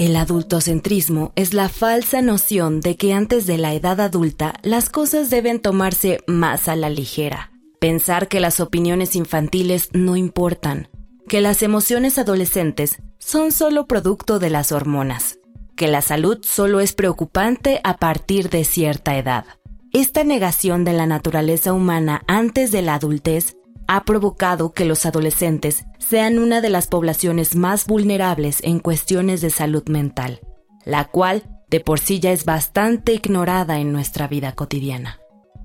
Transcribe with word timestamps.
El 0.00 0.16
adultocentrismo 0.16 1.30
es 1.36 1.52
la 1.52 1.68
falsa 1.68 2.22
noción 2.22 2.80
de 2.80 2.96
que 2.96 3.12
antes 3.12 3.46
de 3.46 3.58
la 3.58 3.74
edad 3.74 4.00
adulta 4.00 4.54
las 4.62 4.88
cosas 4.88 5.28
deben 5.28 5.60
tomarse 5.60 6.20
más 6.26 6.68
a 6.68 6.74
la 6.74 6.88
ligera. 6.88 7.52
Pensar 7.80 8.26
que 8.26 8.40
las 8.40 8.60
opiniones 8.60 9.14
infantiles 9.14 9.90
no 9.92 10.16
importan, 10.16 10.88
que 11.28 11.42
las 11.42 11.62
emociones 11.62 12.16
adolescentes 12.16 12.96
son 13.18 13.52
solo 13.52 13.86
producto 13.86 14.38
de 14.38 14.48
las 14.48 14.72
hormonas, 14.72 15.38
que 15.76 15.86
la 15.86 16.00
salud 16.00 16.38
solo 16.40 16.80
es 16.80 16.94
preocupante 16.94 17.82
a 17.84 17.98
partir 17.98 18.48
de 18.48 18.64
cierta 18.64 19.18
edad. 19.18 19.44
Esta 19.92 20.24
negación 20.24 20.82
de 20.86 20.94
la 20.94 21.04
naturaleza 21.04 21.74
humana 21.74 22.22
antes 22.26 22.72
de 22.72 22.80
la 22.80 22.94
adultez 22.94 23.58
ha 23.92 24.04
provocado 24.04 24.72
que 24.72 24.84
los 24.84 25.04
adolescentes 25.04 25.84
sean 25.98 26.38
una 26.38 26.60
de 26.60 26.70
las 26.70 26.86
poblaciones 26.86 27.56
más 27.56 27.88
vulnerables 27.88 28.60
en 28.62 28.78
cuestiones 28.78 29.40
de 29.40 29.50
salud 29.50 29.82
mental, 29.88 30.38
la 30.84 31.06
cual 31.06 31.42
de 31.68 31.80
por 31.80 31.98
sí 31.98 32.20
ya 32.20 32.30
es 32.30 32.44
bastante 32.44 33.12
ignorada 33.14 33.80
en 33.80 33.92
nuestra 33.92 34.28
vida 34.28 34.52
cotidiana. 34.52 35.18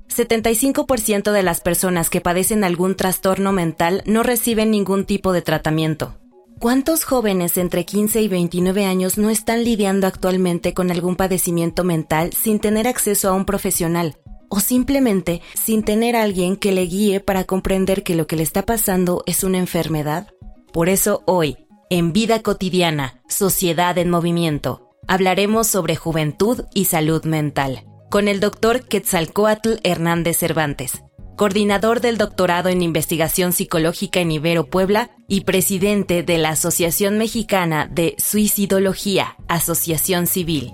75% 0.10 1.32
de 1.32 1.44
las 1.44 1.62
personas 1.62 2.10
que 2.10 2.20
padecen 2.20 2.64
algún 2.64 2.96
trastorno 2.96 3.52
mental 3.52 4.02
no 4.08 4.24
reciben 4.24 4.72
ningún 4.72 5.06
tipo 5.06 5.32
de 5.32 5.44
tratamiento. 5.44 6.16
¿Cuántos 6.58 7.04
jóvenes 7.04 7.58
entre 7.58 7.86
15 7.86 8.24
y 8.24 8.28
29 8.28 8.86
años 8.86 9.20
no 9.20 9.30
están 9.30 9.64
lidiando 9.64 10.08
actualmente 10.08 10.74
con 10.74 10.90
algún 10.90 11.16
padecimiento 11.16 11.84
mental 11.84 12.34
sin 12.34 12.60
tener 12.60 12.88
acceso 12.88 13.30
a 13.30 13.34
un 13.34 13.46
profesional 13.46 14.18
o 14.56 14.62
simplemente 14.62 15.42
sin 15.54 15.84
tener 15.84 16.16
a 16.16 16.24
alguien 16.24 16.56
que 16.56 16.72
le 16.72 16.84
guíe 16.84 17.20
para 17.20 17.44
comprender 17.44 18.04
que 18.04 18.16
lo 18.16 18.26
que 18.26 18.38
le 18.38 18.44
está 18.44 18.62
pasando 18.62 19.22
es 19.26 19.44
una 19.44 19.58
enfermedad? 19.58 20.28
Por 20.72 20.88
eso 20.88 21.24
hoy, 21.26 21.58
en 21.90 22.14
Vida 22.14 22.42
Cotidiana, 22.42 23.22
Sociedad 23.28 23.98
en 23.98 24.10
Movimiento, 24.10 24.92
hablaremos 25.10 25.68
sobre 25.68 25.98
juventud 25.98 26.64
y 26.74 26.86
salud 26.86 27.26
mental, 27.26 27.84
con 28.10 28.30
el 28.30 28.40
doctor 28.40 28.86
Quetzalcoatl 28.88 29.74
Hernández 29.84 30.38
Cervantes, 30.38 31.04
coordinador 31.36 32.00
del 32.00 32.18
doctorado 32.18 32.70
en 32.70 32.82
investigación 32.82 33.52
psicológica 33.52 34.22
en 34.22 34.32
Ibero 34.32 34.68
Puebla 34.68 35.12
y 35.28 35.42
presidente 35.42 36.24
de 36.24 36.38
la 36.38 36.52
Asociación 36.52 37.18
Mexicana 37.18 37.90
de 37.92 38.16
Suicidología, 38.18 39.36
Asociación 39.50 40.28
Civil. 40.28 40.72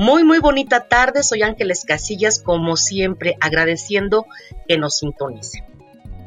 Muy, 0.00 0.24
muy 0.24 0.38
bonita 0.38 0.88
tarde. 0.88 1.22
Soy 1.22 1.42
Ángeles 1.42 1.84
Casillas, 1.86 2.40
como 2.42 2.78
siempre, 2.78 3.36
agradeciendo 3.38 4.24
que 4.66 4.78
nos 4.78 4.96
sintonicen. 4.96 5.62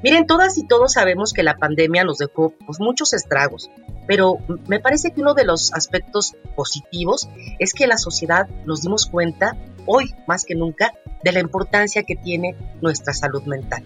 Miren, 0.04 0.28
todas 0.28 0.60
y 0.60 0.68
todos 0.68 0.94
sabemos 0.94 1.34
que 1.34 1.42
la 1.42 1.58
pandemia 1.58 2.04
nos 2.04 2.20
dejó 2.20 2.54
pues, 2.68 2.80
muchos 2.80 3.14
estragos, 3.14 3.72
pero 4.06 4.38
me 4.68 4.80
parece 4.80 5.10
que 5.10 5.22
uno 5.22 5.34
de 5.34 5.46
los 5.46 5.74
aspectos 5.74 6.36
positivos 6.56 7.28
es 7.58 7.74
que 7.74 7.88
la 7.88 7.98
sociedad 7.98 8.48
nos 8.68 8.84
dimos 8.84 9.08
cuenta, 9.08 9.58
hoy 9.88 10.14
más 10.28 10.46
que 10.46 10.54
nunca, 10.54 10.94
de 11.24 11.32
la 11.32 11.40
importancia 11.40 12.04
que 12.04 12.16
tiene 12.16 12.56
nuestra 12.80 13.12
salud 13.12 13.42
mental. 13.46 13.84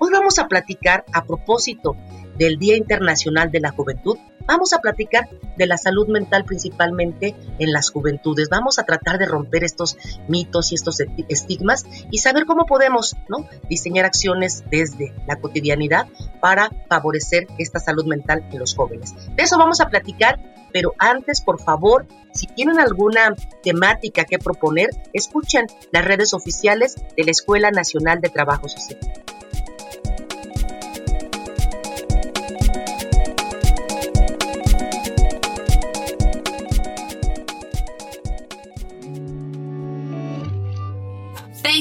Hoy 0.00 0.10
vamos 0.10 0.40
a 0.40 0.48
platicar 0.48 1.04
a 1.12 1.24
propósito 1.24 1.94
del 2.38 2.58
Día 2.58 2.76
Internacional 2.76 3.50
de 3.50 3.60
la 3.60 3.70
Juventud 3.70 4.18
Vamos 4.48 4.72
a 4.72 4.78
platicar 4.78 5.28
de 5.58 5.66
la 5.66 5.76
salud 5.76 6.08
mental 6.08 6.46
principalmente 6.46 7.36
en 7.58 7.70
las 7.70 7.90
juventudes. 7.90 8.48
Vamos 8.48 8.78
a 8.78 8.84
tratar 8.84 9.18
de 9.18 9.26
romper 9.26 9.62
estos 9.62 9.98
mitos 10.26 10.72
y 10.72 10.76
estos 10.76 11.00
estigmas 11.28 11.84
y 12.10 12.18
saber 12.18 12.46
cómo 12.46 12.64
podemos 12.64 13.14
¿no? 13.28 13.46
diseñar 13.68 14.06
acciones 14.06 14.64
desde 14.70 15.12
la 15.26 15.36
cotidianidad 15.36 16.06
para 16.40 16.70
favorecer 16.88 17.46
esta 17.58 17.78
salud 17.78 18.06
mental 18.06 18.48
en 18.50 18.58
los 18.58 18.74
jóvenes. 18.74 19.14
De 19.36 19.42
eso 19.42 19.58
vamos 19.58 19.82
a 19.82 19.90
platicar, 19.90 20.40
pero 20.72 20.94
antes, 20.98 21.42
por 21.42 21.60
favor, 21.60 22.06
si 22.32 22.46
tienen 22.46 22.80
alguna 22.80 23.34
temática 23.62 24.24
que 24.24 24.38
proponer, 24.38 24.88
escuchen 25.12 25.66
las 25.92 26.06
redes 26.06 26.32
oficiales 26.32 26.94
de 27.18 27.24
la 27.24 27.32
Escuela 27.32 27.70
Nacional 27.70 28.22
de 28.22 28.30
Trabajo 28.30 28.66
Social. 28.66 28.98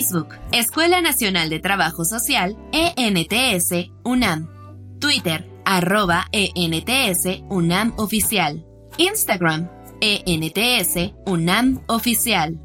Facebook, 0.08 0.30
Escuela 0.54 1.02
Nacional 1.02 1.50
de 1.50 1.60
Trabajo 1.60 2.06
Social, 2.06 2.56
ENTS, 2.72 3.92
UNAM. 4.06 4.48
Twitter, 5.00 5.46
arroba 5.66 6.28
ENTS, 6.32 7.44
UNAM 7.50 7.94
Oficial. 7.98 8.66
Instagram, 8.98 9.70
ENTS, 10.00 11.14
UNAM 11.26 11.84
Oficial. 11.88 12.58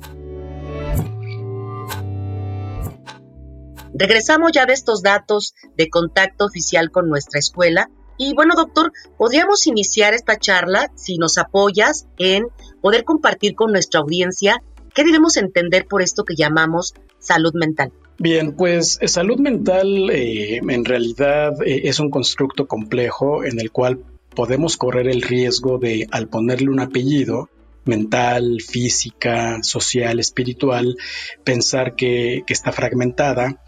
Regresamos 3.92 4.52
ya 4.52 4.64
de 4.66 4.74
estos 4.74 5.02
datos 5.02 5.54
de 5.76 5.90
contacto 5.90 6.44
oficial 6.44 6.92
con 6.92 7.08
nuestra 7.08 7.40
escuela. 7.40 7.90
Y 8.18 8.34
bueno, 8.34 8.54
doctor, 8.54 8.92
podríamos 9.18 9.66
iniciar 9.66 10.14
esta 10.14 10.38
charla 10.38 10.92
si 10.94 11.18
nos 11.18 11.38
apoyas 11.38 12.06
en 12.18 12.44
poder 12.80 13.02
compartir 13.02 13.56
con 13.56 13.72
nuestra 13.72 14.00
audiencia 14.00 14.62
qué 14.94 15.02
debemos 15.02 15.36
entender 15.36 15.86
por 15.88 16.02
esto 16.02 16.24
que 16.24 16.36
llamamos 16.36 16.94
salud 17.22 17.54
mental? 17.54 17.92
Bien, 18.18 18.52
pues 18.52 18.98
eh, 19.00 19.08
salud 19.08 19.38
mental 19.38 20.10
eh, 20.10 20.58
en 20.58 20.84
realidad 20.84 21.54
eh, 21.64 21.82
es 21.84 21.98
un 21.98 22.10
constructo 22.10 22.66
complejo 22.68 23.42
en 23.44 23.58
el 23.58 23.70
cual 23.70 24.04
podemos 24.34 24.76
correr 24.76 25.08
el 25.08 25.22
riesgo 25.22 25.78
de, 25.78 26.06
al 26.10 26.28
ponerle 26.28 26.70
un 26.70 26.80
apellido, 26.80 27.48
mental, 27.84 28.60
física, 28.60 29.62
social, 29.62 30.20
espiritual, 30.20 30.96
pensar 31.42 31.96
que, 31.96 32.42
que, 32.46 32.52
está 32.52 32.70
fragmentada, 32.70 33.60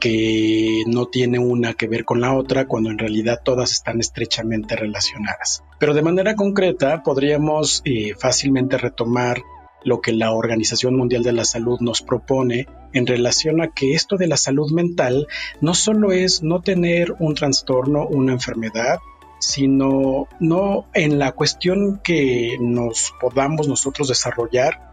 que 0.00 0.84
no 0.86 1.06
tiene 1.06 1.38
una 1.38 1.74
que 1.74 1.86
ver 1.86 2.04
con 2.04 2.20
la 2.20 2.34
otra, 2.34 2.66
cuando 2.66 2.90
en 2.90 2.98
realidad 2.98 3.40
todas 3.44 3.72
están 3.72 4.00
estrechamente 4.00 4.74
relacionadas. 4.74 5.62
Pero 5.78 5.92
de 5.92 6.02
manera 6.02 6.34
concreta 6.34 7.02
podríamos 7.02 7.82
fácilmente 8.18 8.78
retomar 8.78 9.42
lo 9.88 10.00
que 10.00 10.12
la 10.12 10.32
Organización 10.32 10.96
Mundial 10.96 11.22
de 11.22 11.32
la 11.32 11.44
Salud 11.44 11.80
nos 11.80 12.02
propone 12.02 12.66
en 12.92 13.06
relación 13.06 13.60
a 13.60 13.68
que 13.68 13.94
esto 13.94 14.16
de 14.16 14.28
la 14.28 14.36
salud 14.36 14.70
mental 14.70 15.26
no 15.60 15.74
solo 15.74 16.12
es 16.12 16.42
no 16.42 16.60
tener 16.60 17.14
un 17.18 17.34
trastorno, 17.34 18.06
una 18.06 18.32
enfermedad, 18.32 18.98
sino 19.40 20.28
no 20.40 20.86
en 20.94 21.18
la 21.18 21.32
cuestión 21.32 22.00
que 22.04 22.56
nos 22.60 23.12
podamos 23.20 23.66
nosotros 23.68 24.08
desarrollar 24.08 24.88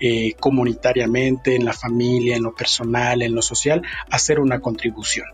eh, 0.00 0.34
comunitariamente, 0.40 1.54
en 1.54 1.64
la 1.64 1.72
familia, 1.72 2.36
en 2.36 2.42
lo 2.42 2.54
personal, 2.54 3.22
en 3.22 3.34
lo 3.34 3.42
social, 3.42 3.82
hacer 4.10 4.40
una 4.40 4.60
contribución. 4.60 5.26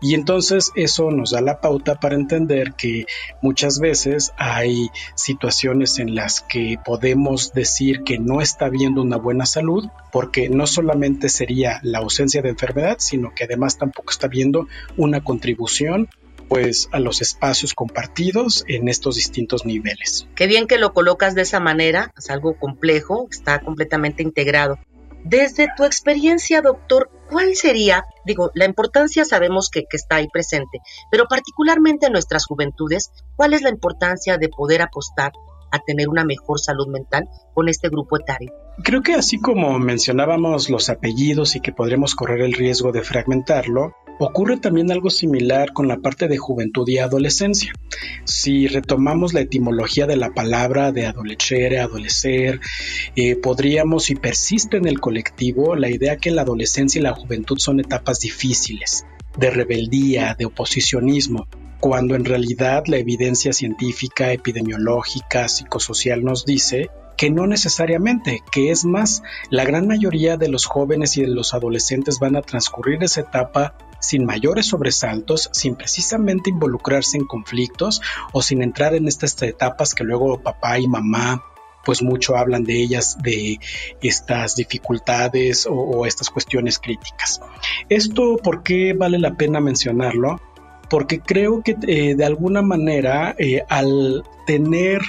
Y 0.00 0.14
entonces 0.14 0.72
eso 0.74 1.10
nos 1.10 1.30
da 1.30 1.40
la 1.40 1.60
pauta 1.60 1.96
para 1.96 2.14
entender 2.14 2.72
que 2.74 3.06
muchas 3.42 3.80
veces 3.80 4.32
hay 4.36 4.90
situaciones 5.14 5.98
en 5.98 6.14
las 6.14 6.40
que 6.40 6.76
podemos 6.84 7.52
decir 7.52 8.02
que 8.04 8.18
no 8.18 8.40
está 8.40 8.66
habiendo 8.66 9.02
una 9.02 9.16
buena 9.16 9.46
salud, 9.46 9.88
porque 10.12 10.48
no 10.48 10.66
solamente 10.66 11.28
sería 11.28 11.80
la 11.82 11.98
ausencia 11.98 12.42
de 12.42 12.50
enfermedad, 12.50 12.96
sino 12.98 13.34
que 13.34 13.44
además 13.44 13.78
tampoco 13.78 14.10
está 14.10 14.26
habiendo 14.26 14.66
una 14.96 15.22
contribución 15.22 16.08
pues 16.48 16.88
a 16.92 16.98
los 16.98 17.20
espacios 17.20 17.74
compartidos 17.74 18.64
en 18.68 18.88
estos 18.88 19.16
distintos 19.16 19.64
niveles. 19.66 20.26
Qué 20.34 20.46
bien 20.46 20.66
que 20.66 20.78
lo 20.78 20.92
colocas 20.92 21.34
de 21.34 21.42
esa 21.42 21.60
manera, 21.60 22.12
es 22.16 22.30
algo 22.30 22.58
complejo, 22.58 23.28
está 23.30 23.60
completamente 23.60 24.22
integrado. 24.22 24.78
Desde 25.24 25.68
tu 25.76 25.84
experiencia, 25.84 26.62
doctor, 26.62 27.10
¿cuál 27.28 27.54
sería, 27.54 28.04
digo, 28.24 28.50
la 28.54 28.64
importancia 28.64 29.24
sabemos 29.24 29.68
que, 29.68 29.82
que, 29.82 29.96
está 29.96 30.16
ahí 30.16 30.28
presente, 30.28 30.78
pero 31.10 31.26
particularmente 31.26 32.06
en 32.06 32.12
nuestras 32.12 32.46
juventudes, 32.46 33.10
¿cuál 33.36 33.52
es 33.52 33.62
la 33.62 33.68
importancia 33.68 34.38
de 34.38 34.48
poder 34.48 34.80
apostar 34.80 35.32
a 35.70 35.80
tener 35.80 36.08
una 36.08 36.24
mejor 36.24 36.60
salud 36.60 36.86
mental 36.88 37.28
con 37.52 37.68
este 37.68 37.88
grupo 37.88 38.16
etario? 38.16 38.52
Creo 38.82 39.02
que 39.02 39.14
así 39.14 39.38
como 39.38 39.78
mencionábamos 39.78 40.70
los 40.70 40.88
apellidos 40.88 41.56
y 41.56 41.60
que 41.60 41.72
podremos 41.72 42.14
correr 42.14 42.40
el 42.40 42.52
riesgo 42.52 42.92
de 42.92 43.02
fragmentarlo, 43.02 43.94
ocurre 44.18 44.58
también 44.58 44.90
algo 44.90 45.10
similar 45.10 45.72
con 45.72 45.88
la 45.88 45.98
parte 45.98 46.28
de 46.28 46.36
juventud 46.36 46.88
y 46.88 46.98
adolescencia. 46.98 47.72
Si 48.24 48.66
retomamos 48.66 49.34
la 49.34 49.40
etimología 49.40 50.06
de 50.06 50.16
la 50.16 50.30
palabra 50.30 50.92
de 50.92 51.06
adolecer, 51.06 51.78
adolecer, 51.78 52.60
eh, 53.16 53.36
podríamos, 53.36 54.10
y 54.10 54.14
persiste 54.14 54.76
en 54.76 54.86
el 54.86 55.00
colectivo, 55.00 55.76
la 55.76 55.90
idea 55.90 56.16
que 56.16 56.30
la 56.30 56.42
adolescencia 56.42 56.98
y 56.98 57.02
la 57.02 57.14
juventud 57.14 57.58
son 57.58 57.80
etapas 57.80 58.20
difíciles, 58.20 59.06
de 59.36 59.50
rebeldía, 59.50 60.34
de 60.38 60.46
oposicionismo, 60.46 61.46
cuando 61.80 62.16
en 62.16 62.24
realidad 62.24 62.84
la 62.86 62.96
evidencia 62.96 63.52
científica, 63.52 64.32
epidemiológica, 64.32 65.48
psicosocial 65.48 66.24
nos 66.24 66.44
dice 66.44 66.90
que 67.16 67.30
no 67.30 67.46
necesariamente, 67.46 68.42
que 68.52 68.70
es 68.70 68.84
más, 68.84 69.22
la 69.50 69.64
gran 69.64 69.88
mayoría 69.88 70.36
de 70.36 70.48
los 70.48 70.66
jóvenes 70.66 71.16
y 71.16 71.22
de 71.22 71.28
los 71.28 71.52
adolescentes 71.52 72.20
van 72.20 72.36
a 72.36 72.42
transcurrir 72.42 73.02
esa 73.02 73.22
etapa 73.22 73.74
sin 74.00 74.24
mayores 74.24 74.66
sobresaltos, 74.66 75.50
sin 75.52 75.76
precisamente 75.76 76.50
involucrarse 76.50 77.16
en 77.16 77.26
conflictos 77.26 78.00
o 78.32 78.42
sin 78.42 78.62
entrar 78.62 78.94
en 78.94 79.08
estas 79.08 79.40
etapas 79.42 79.94
que 79.94 80.04
luego 80.04 80.40
papá 80.42 80.78
y 80.78 80.88
mamá 80.88 81.42
pues 81.84 82.02
mucho 82.02 82.36
hablan 82.36 82.64
de 82.64 82.82
ellas, 82.82 83.16
de 83.22 83.58
estas 84.02 84.56
dificultades 84.56 85.66
o, 85.70 86.04
estas 86.04 86.28
cuestiones 86.28 86.78
críticas. 86.78 87.40
Esto, 87.88 88.36
¿por 88.36 88.62
qué 88.62 88.92
vale 88.92 89.18
la 89.18 89.36
pena 89.36 89.60
mencionarlo? 89.60 90.38
Porque 90.90 91.20
creo 91.20 91.62
que 91.62 91.76
eh, 91.86 92.14
de 92.14 92.24
alguna 92.26 92.60
manera 92.60 93.34
eh, 93.38 93.62
al 93.70 94.22
tener 94.46 95.00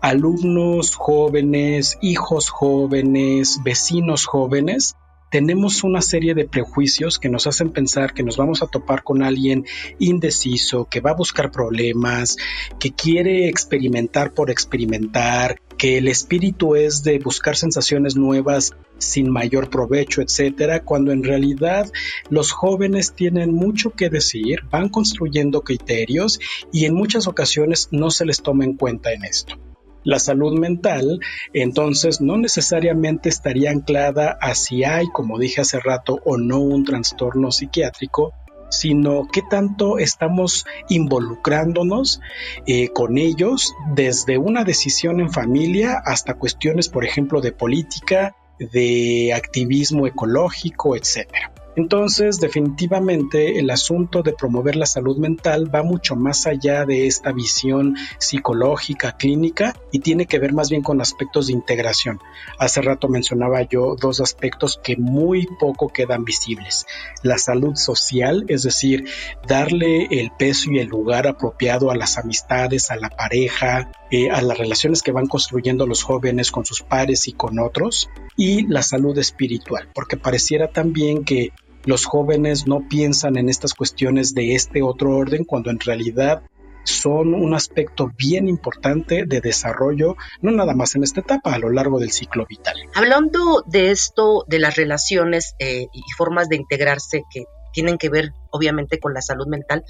alumnos 0.00 0.94
jóvenes, 0.94 1.98
hijos 2.00 2.48
jóvenes, 2.48 3.60
vecinos 3.62 4.24
jóvenes, 4.24 4.96
tenemos 5.32 5.82
una 5.82 6.02
serie 6.02 6.34
de 6.34 6.44
prejuicios 6.44 7.18
que 7.18 7.30
nos 7.30 7.46
hacen 7.46 7.70
pensar 7.70 8.12
que 8.12 8.22
nos 8.22 8.36
vamos 8.36 8.62
a 8.62 8.66
topar 8.66 9.02
con 9.02 9.22
alguien 9.22 9.64
indeciso, 9.98 10.84
que 10.84 11.00
va 11.00 11.12
a 11.12 11.16
buscar 11.16 11.50
problemas, 11.50 12.36
que 12.78 12.92
quiere 12.92 13.48
experimentar 13.48 14.34
por 14.34 14.50
experimentar, 14.50 15.58
que 15.78 15.96
el 15.96 16.08
espíritu 16.08 16.76
es 16.76 17.02
de 17.02 17.18
buscar 17.18 17.56
sensaciones 17.56 18.14
nuevas 18.14 18.72
sin 18.98 19.30
mayor 19.30 19.70
provecho, 19.70 20.20
etcétera, 20.20 20.84
cuando 20.84 21.12
en 21.12 21.24
realidad 21.24 21.90
los 22.28 22.52
jóvenes 22.52 23.14
tienen 23.14 23.54
mucho 23.54 23.92
que 23.92 24.10
decir, 24.10 24.60
van 24.70 24.90
construyendo 24.90 25.62
criterios 25.62 26.40
y 26.72 26.84
en 26.84 26.94
muchas 26.94 27.26
ocasiones 27.26 27.88
no 27.90 28.10
se 28.10 28.26
les 28.26 28.42
toma 28.42 28.64
en 28.64 28.76
cuenta 28.76 29.14
en 29.14 29.24
esto. 29.24 29.56
La 30.04 30.18
salud 30.18 30.58
mental, 30.58 31.20
entonces, 31.52 32.20
no 32.20 32.36
necesariamente 32.36 33.28
estaría 33.28 33.70
anclada 33.70 34.36
a 34.40 34.54
si 34.54 34.84
hay, 34.84 35.06
como 35.12 35.38
dije 35.38 35.60
hace 35.60 35.78
rato, 35.80 36.18
o 36.24 36.36
no 36.36 36.60
un 36.60 36.84
trastorno 36.84 37.52
psiquiátrico, 37.52 38.32
sino 38.72 39.28
qué 39.30 39.42
tanto 39.48 39.98
estamos 39.98 40.64
involucrándonos 40.88 42.20
eh, 42.66 42.88
con 42.88 43.18
ellos 43.18 43.74
desde 43.94 44.38
una 44.38 44.64
decisión 44.64 45.20
en 45.20 45.30
familia 45.30 46.02
hasta 46.04 46.34
cuestiones, 46.34 46.88
por 46.88 47.04
ejemplo, 47.04 47.40
de 47.40 47.52
política, 47.52 48.34
de 48.58 49.32
activismo 49.34 50.06
ecológico, 50.06 50.96
etcétera. 50.96 51.51
Entonces, 51.74 52.38
definitivamente 52.38 53.58
el 53.58 53.70
asunto 53.70 54.22
de 54.22 54.34
promover 54.34 54.76
la 54.76 54.86
salud 54.86 55.16
mental 55.16 55.74
va 55.74 55.82
mucho 55.82 56.16
más 56.16 56.46
allá 56.46 56.84
de 56.84 57.06
esta 57.06 57.32
visión 57.32 57.96
psicológica, 58.18 59.16
clínica, 59.16 59.74
y 59.90 60.00
tiene 60.00 60.26
que 60.26 60.38
ver 60.38 60.52
más 60.52 60.68
bien 60.68 60.82
con 60.82 61.00
aspectos 61.00 61.46
de 61.46 61.54
integración. 61.54 62.20
Hace 62.58 62.82
rato 62.82 63.08
mencionaba 63.08 63.62
yo 63.62 63.96
dos 63.98 64.20
aspectos 64.20 64.78
que 64.82 64.96
muy 64.96 65.46
poco 65.58 65.88
quedan 65.88 66.24
visibles. 66.24 66.86
La 67.22 67.38
salud 67.38 67.76
social, 67.76 68.44
es 68.48 68.62
decir, 68.62 69.08
darle 69.46 70.06
el 70.10 70.30
peso 70.30 70.70
y 70.70 70.78
el 70.78 70.88
lugar 70.88 71.26
apropiado 71.26 71.90
a 71.90 71.96
las 71.96 72.18
amistades, 72.18 72.90
a 72.90 72.96
la 72.96 73.08
pareja, 73.08 73.90
eh, 74.10 74.30
a 74.30 74.42
las 74.42 74.58
relaciones 74.58 75.02
que 75.02 75.12
van 75.12 75.26
construyendo 75.26 75.86
los 75.86 76.02
jóvenes 76.02 76.50
con 76.50 76.66
sus 76.66 76.82
pares 76.82 77.28
y 77.28 77.32
con 77.32 77.58
otros, 77.58 78.10
y 78.36 78.66
la 78.66 78.82
salud 78.82 79.16
espiritual, 79.18 79.88
porque 79.94 80.16
pareciera 80.16 80.68
también 80.68 81.24
que 81.24 81.52
los 81.84 82.04
jóvenes 82.04 82.66
no 82.66 82.86
piensan 82.88 83.36
en 83.36 83.48
estas 83.48 83.74
cuestiones 83.74 84.34
de 84.34 84.54
este 84.54 84.82
otro 84.82 85.16
orden 85.16 85.44
cuando 85.44 85.70
en 85.70 85.80
realidad 85.80 86.42
son 86.84 87.34
un 87.34 87.54
aspecto 87.54 88.10
bien 88.16 88.48
importante 88.48 89.24
de 89.26 89.40
desarrollo, 89.40 90.16
no 90.40 90.50
nada 90.50 90.74
más 90.74 90.94
en 90.94 91.04
esta 91.04 91.20
etapa, 91.20 91.54
a 91.54 91.58
lo 91.58 91.70
largo 91.70 91.98
del 91.98 92.10
ciclo 92.10 92.44
vital. 92.46 92.74
Hablando 92.94 93.62
de 93.66 93.90
esto, 93.90 94.44
de 94.48 94.58
las 94.58 94.76
relaciones 94.76 95.54
eh, 95.58 95.86
y 95.92 96.02
formas 96.16 96.48
de 96.48 96.56
integrarse 96.56 97.22
que 97.30 97.44
tienen 97.72 97.98
que 97.98 98.08
ver 98.08 98.32
obviamente 98.50 98.98
con 98.98 99.14
la 99.14 99.22
salud 99.22 99.46
mental, 99.46 99.84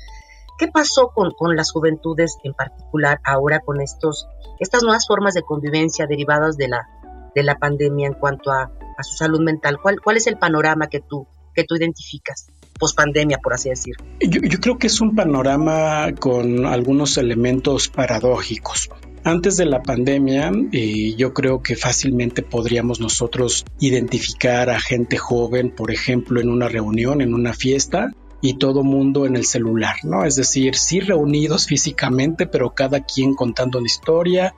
¿qué 0.58 0.68
pasó 0.68 1.12
con, 1.14 1.56
las 1.56 1.72
juventudes 1.72 2.36
en 2.44 2.52
particular 2.52 3.20
ahora 3.24 3.60
con 3.60 3.80
estos, 3.80 4.28
estas 4.60 4.82
nuevas 4.82 5.06
formas 5.06 5.34
de 5.34 5.42
convivencia 5.42 6.06
derivadas 6.06 6.56
de 6.56 6.68
la, 6.68 6.88
de 7.34 7.42
la 7.42 7.56
pandemia 7.56 8.06
en 8.06 8.14
cuanto 8.14 8.50
a, 8.50 8.70
su 9.00 9.16
salud 9.16 9.40
mental? 9.40 9.78
¿Cuál, 9.82 10.00
¿Cuál 10.00 10.18
es 10.18 10.26
el 10.28 10.38
panorama 10.38 10.86
que 10.86 11.00
tú 11.00 11.26
que 11.52 11.64
tú 11.64 11.76
identificas? 11.76 12.46
pospandemia, 12.82 13.38
por 13.38 13.54
así 13.54 13.68
decir. 13.68 13.94
Yo, 14.20 14.58
creo 14.60 14.76
que 14.76 14.88
es 14.88 15.00
un 15.00 15.14
panorama 15.14 16.12
con 16.18 16.66
algunos 16.66 17.16
elementos 17.16 17.88
paradójicos. 17.88 18.90
Antes 19.22 19.56
de 19.56 19.66
la 19.66 19.84
pandemia, 19.84 20.50
eh, 20.72 21.14
yo 21.16 21.32
creo 21.32 21.62
que 21.62 21.76
fácilmente 21.76 22.42
podríamos 22.42 22.98
nosotros 22.98 23.64
identificar 23.78 24.68
a 24.68 24.80
gente 24.80 25.16
joven, 25.16 25.70
por 25.70 25.92
ejemplo, 25.92 26.40
en 26.40 26.48
una 26.48 26.68
reunión, 26.68 27.20
en 27.20 27.34
una 27.34 27.52
fiesta, 27.52 28.10
y 28.40 28.54
todo 28.54 28.82
mundo 28.82 29.26
en 29.26 29.36
el 29.36 29.44
celular, 29.44 29.94
¿no? 30.02 30.24
Es 30.24 30.34
decir, 30.34 30.74
sí 30.74 30.98
reunidos 30.98 31.66
físicamente, 31.68 32.48
pero 32.48 32.74
cada 32.74 33.04
quien 33.04 33.34
contando 33.34 33.78
una 33.78 33.86
historia, 33.86 34.54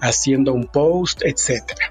haciendo 0.00 0.52
un 0.52 0.66
post, 0.66 1.22
etcétera. 1.22 1.87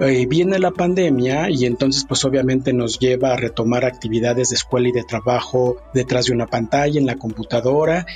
Eh, 0.00 0.26
viene 0.26 0.60
la 0.60 0.70
pandemia 0.70 1.50
y 1.50 1.64
entonces 1.64 2.04
pues 2.06 2.24
obviamente 2.24 2.72
nos 2.72 3.00
lleva 3.00 3.32
a 3.32 3.36
retomar 3.36 3.84
actividades 3.84 4.50
de 4.50 4.54
escuela 4.54 4.88
y 4.88 4.92
de 4.92 5.02
trabajo 5.02 5.78
detrás 5.92 6.26
de 6.26 6.34
una 6.34 6.46
pantalla 6.46 7.00
en 7.00 7.06
la 7.06 7.16
computadora. 7.16 8.06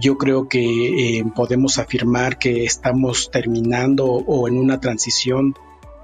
Yo 0.00 0.18
creo 0.18 0.48
que 0.48 1.18
eh, 1.18 1.24
podemos 1.34 1.78
afirmar 1.78 2.38
que 2.38 2.64
estamos 2.64 3.30
terminando 3.32 4.06
o 4.06 4.46
en 4.46 4.56
una 4.56 4.78
transición 4.78 5.54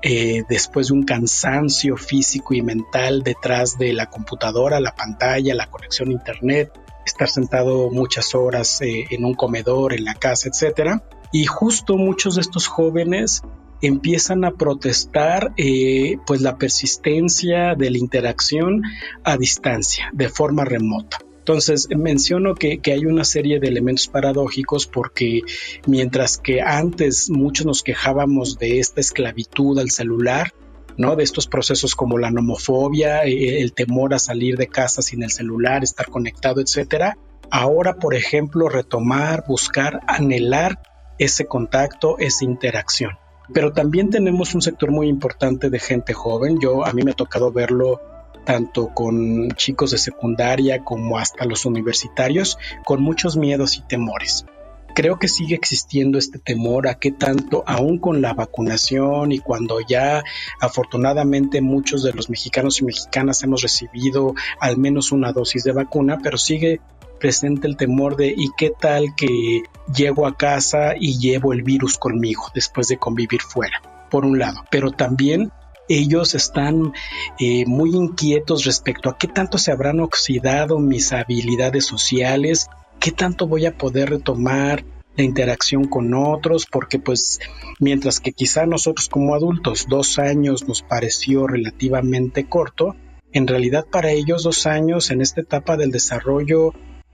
eh, 0.02 0.42
después 0.48 0.88
de 0.88 0.94
un 0.94 1.04
cansancio 1.04 1.96
físico 1.96 2.54
y 2.54 2.62
mental 2.62 3.22
detrás 3.22 3.78
de 3.78 3.92
la 3.92 4.06
computadora, 4.06 4.80
la 4.80 4.96
pantalla, 4.96 5.54
la 5.54 5.70
conexión 5.70 6.08
a 6.08 6.12
internet, 6.12 6.72
estar 7.06 7.28
sentado 7.28 7.90
muchas 7.90 8.34
horas 8.34 8.80
en 8.80 9.24
un 9.24 9.34
comedor, 9.34 9.92
en 9.92 10.04
la 10.04 10.14
casa, 10.14 10.48
etcétera. 10.48 11.04
Y 11.30 11.44
justo 11.44 11.96
muchos 11.96 12.34
de 12.34 12.40
estos 12.40 12.66
jóvenes 12.66 13.42
empiezan 13.82 14.44
a 14.44 14.52
protestar 14.52 15.52
eh, 15.56 16.16
pues 16.26 16.40
la 16.40 16.58
persistencia 16.58 17.74
de 17.74 17.90
la 17.90 17.98
interacción 17.98 18.82
a 19.24 19.36
distancia, 19.36 20.10
de 20.12 20.28
forma 20.28 20.64
remota. 20.64 21.18
Entonces 21.38 21.88
menciono 21.96 22.54
que, 22.54 22.78
que, 22.78 22.92
hay 22.92 23.06
una 23.06 23.24
serie 23.24 23.58
de 23.58 23.68
elementos 23.68 24.08
paradójicos 24.08 24.86
porque 24.86 25.40
mientras 25.86 26.36
que 26.36 26.60
antes 26.60 27.30
muchos 27.30 27.64
nos 27.64 27.82
quejábamos 27.82 28.58
de 28.58 28.80
esta 28.80 29.00
esclavitud 29.00 29.78
al 29.78 29.90
celular, 29.90 30.52
¿no? 30.98 31.16
De 31.16 31.24
estos 31.24 31.46
procesos 31.46 31.94
como 31.94 32.18
la 32.18 32.30
nomofobia, 32.30 33.24
eh, 33.24 33.62
el 33.62 33.72
temor 33.72 34.12
a 34.12 34.18
salir 34.18 34.58
de 34.58 34.66
casa 34.66 35.00
sin 35.00 35.22
el 35.22 35.30
celular, 35.30 35.82
estar 35.82 36.10
conectado, 36.10 36.60
etcétera. 36.60 37.16
Ahora, 37.50 37.94
por 37.94 38.14
ejemplo, 38.14 38.68
retomar, 38.68 39.44
buscar, 39.48 40.00
anhelar 40.06 40.82
ese 41.18 41.46
contacto, 41.46 42.18
esa 42.18 42.44
interacción 42.44 43.12
pero 43.52 43.72
también 43.72 44.10
tenemos 44.10 44.54
un 44.54 44.62
sector 44.62 44.90
muy 44.90 45.08
importante 45.08 45.70
de 45.70 45.78
gente 45.78 46.12
joven. 46.12 46.58
Yo 46.60 46.84
a 46.84 46.92
mí 46.92 47.02
me 47.02 47.12
ha 47.12 47.14
tocado 47.14 47.52
verlo 47.52 48.00
tanto 48.44 48.88
con 48.94 49.50
chicos 49.52 49.90
de 49.90 49.98
secundaria 49.98 50.82
como 50.82 51.18
hasta 51.18 51.44
los 51.44 51.66
universitarios, 51.66 52.58
con 52.84 53.02
muchos 53.02 53.36
miedos 53.36 53.76
y 53.76 53.82
temores. 53.82 54.46
Creo 54.94 55.18
que 55.18 55.28
sigue 55.28 55.54
existiendo 55.54 56.18
este 56.18 56.38
temor 56.38 56.88
a 56.88 56.94
qué 56.94 57.12
tanto, 57.12 57.62
aún 57.66 57.98
con 57.98 58.22
la 58.22 58.32
vacunación 58.32 59.32
y 59.32 59.38
cuando 59.38 59.80
ya 59.80 60.24
afortunadamente 60.60 61.60
muchos 61.60 62.02
de 62.02 62.14
los 62.14 62.30
mexicanos 62.30 62.80
y 62.80 62.84
mexicanas 62.84 63.42
hemos 63.42 63.62
recibido 63.62 64.34
al 64.60 64.78
menos 64.78 65.12
una 65.12 65.32
dosis 65.32 65.62
de 65.64 65.72
vacuna, 65.72 66.18
pero 66.22 66.38
sigue 66.38 66.80
presente 67.18 67.66
el 67.66 67.76
temor 67.76 68.16
de 68.16 68.34
¿y 68.36 68.50
qué 68.56 68.70
tal 68.78 69.14
que 69.16 69.62
llego 69.94 70.26
a 70.26 70.36
casa 70.36 70.94
y 70.98 71.18
llevo 71.18 71.52
el 71.52 71.62
virus 71.62 71.98
conmigo 71.98 72.44
después 72.54 72.88
de 72.88 72.98
convivir 72.98 73.40
fuera? 73.42 73.82
Por 74.10 74.24
un 74.24 74.38
lado, 74.38 74.64
pero 74.70 74.90
también 74.90 75.52
ellos 75.88 76.34
están 76.34 76.92
eh, 77.38 77.64
muy 77.66 77.90
inquietos 77.94 78.64
respecto 78.64 79.08
a 79.08 79.18
qué 79.18 79.26
tanto 79.26 79.58
se 79.58 79.72
habrán 79.72 80.00
oxidado 80.00 80.78
mis 80.78 81.12
habilidades 81.12 81.86
sociales, 81.86 82.68
qué 83.00 83.10
tanto 83.10 83.46
voy 83.46 83.66
a 83.66 83.76
poder 83.76 84.10
retomar 84.10 84.84
la 85.16 85.24
interacción 85.24 85.86
con 85.88 86.14
otros, 86.14 86.66
porque 86.70 86.98
pues 86.98 87.40
mientras 87.80 88.20
que 88.20 88.32
quizá 88.32 88.66
nosotros 88.66 89.08
como 89.08 89.34
adultos 89.34 89.86
dos 89.88 90.18
años 90.18 90.68
nos 90.68 90.82
pareció 90.82 91.46
relativamente 91.46 92.44
corto, 92.48 92.94
en 93.32 93.46
realidad 93.46 93.86
para 93.90 94.10
ellos 94.10 94.42
dos 94.42 94.66
años 94.66 95.10
en 95.10 95.20
esta 95.20 95.40
etapa 95.40 95.76
del 95.76 95.90
desarrollo 95.90 96.72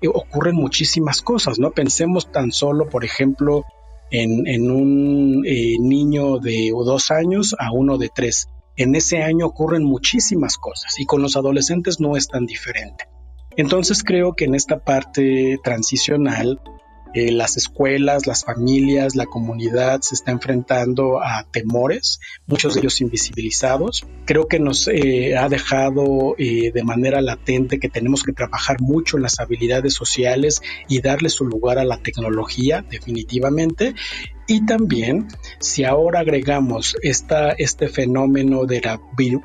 ocurren 0.08 0.56
muchísimas 0.56 1.22
cosas, 1.22 1.58
¿no? 1.58 1.70
Pensemos 1.70 2.30
tan 2.30 2.52
solo, 2.52 2.88
por 2.88 3.04
ejemplo, 3.04 3.64
en, 4.10 4.70
un 4.70 5.44
eh, 5.46 5.76
niño 5.80 6.38
de 6.38 6.70
dos 6.72 7.10
años 7.10 7.54
a 7.58 7.72
uno 7.72 7.98
de 7.98 8.10
tres. 8.14 8.48
En 8.76 8.94
ese 8.94 9.22
año 9.22 9.46
ocurren 9.46 9.84
muchísimas 9.84 10.56
cosas 10.56 10.98
y 10.98 11.06
con 11.06 11.22
los 11.22 11.36
adolescentes 11.36 12.00
no 12.00 12.16
es 12.16 12.28
tan 12.28 12.46
diferente. 12.46 13.04
Entonces 13.56 14.02
creo 14.02 14.34
que 14.34 14.46
en 14.46 14.54
esta 14.54 14.80
parte 14.80 15.58
transicional 15.62 16.60
eh, 17.14 17.30
las 17.30 17.56
escuelas, 17.56 18.26
las 18.26 18.44
familias, 18.44 19.14
la 19.14 19.26
comunidad 19.26 20.00
se 20.00 20.14
está 20.16 20.32
enfrentando 20.32 21.22
a 21.22 21.46
temores, 21.50 22.18
muchos 22.46 22.74
de 22.74 22.80
ellos 22.80 23.00
invisibilizados. 23.00 24.04
Creo 24.24 24.48
que 24.48 24.58
nos 24.58 24.88
eh, 24.88 25.36
ha 25.36 25.48
dejado 25.48 26.34
eh, 26.38 26.72
de 26.72 26.82
manera 26.82 27.20
latente 27.20 27.78
que 27.78 27.88
tenemos 27.88 28.24
que 28.24 28.32
trabajar 28.32 28.80
mucho 28.80 29.16
en 29.16 29.22
las 29.22 29.38
habilidades 29.38 29.94
sociales 29.94 30.60
y 30.88 31.00
darle 31.00 31.28
su 31.28 31.44
lugar 31.44 31.78
a 31.78 31.84
la 31.84 31.98
tecnología, 31.98 32.84
definitivamente. 32.90 33.94
Y 34.46 34.66
también, 34.66 35.28
si 35.60 35.84
ahora 35.84 36.20
agregamos 36.20 36.96
esta, 37.02 37.52
este 37.52 37.88
fenómeno 37.88 38.66
de 38.66 38.80
la 38.80 39.00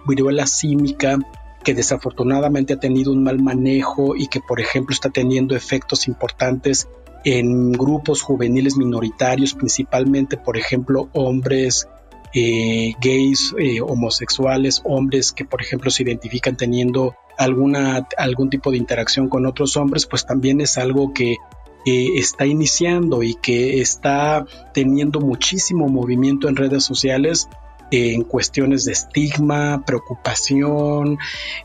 viruela 0.08 0.46
símica, 0.46 1.20
que 1.64 1.74
desafortunadamente 1.74 2.74
ha 2.74 2.80
tenido 2.80 3.12
un 3.12 3.24
mal 3.24 3.40
manejo 3.40 4.16
y 4.16 4.28
que, 4.28 4.40
por 4.40 4.60
ejemplo, 4.60 4.94
está 4.94 5.10
teniendo 5.10 5.56
efectos 5.56 6.08
importantes 6.08 6.88
en 7.24 7.72
grupos 7.72 8.22
juveniles 8.22 8.78
minoritarios, 8.78 9.54
principalmente, 9.54 10.38
por 10.38 10.58
ejemplo, 10.58 11.10
hombres 11.14 11.88
eh, 12.34 12.94
gays, 13.02 13.54
eh, 13.58 13.82
homosexuales, 13.82 14.82
hombres 14.86 15.32
que, 15.32 15.46
por 15.46 15.62
ejemplo, 15.62 15.92
se 15.92 16.04
identifican 16.04 16.56
teniendo 16.56 17.16
alguna, 17.38 18.08
algún 18.18 18.50
tipo 18.50 18.72
de 18.72 18.78
interacción 18.78 19.30
con 19.30 19.46
otros 19.46 19.78
hombres, 19.78 20.06
pues 20.06 20.26
también 20.26 20.62
es 20.62 20.78
algo 20.78 21.14
que 21.14 21.38
está 21.86 22.46
iniciando 22.46 23.24
y 23.24 23.34
que 23.34 23.82
está 23.82 24.46
teniendo 24.76 25.22
muchísimo 25.22 25.88
movimiento 25.88 26.48
en 26.48 26.56
redes 26.56 26.84
sociales 26.84 27.50
en 27.92 28.24
cuestiones 28.24 28.86
de 28.86 28.92
estigma, 28.92 29.84
preocupación 29.86 31.18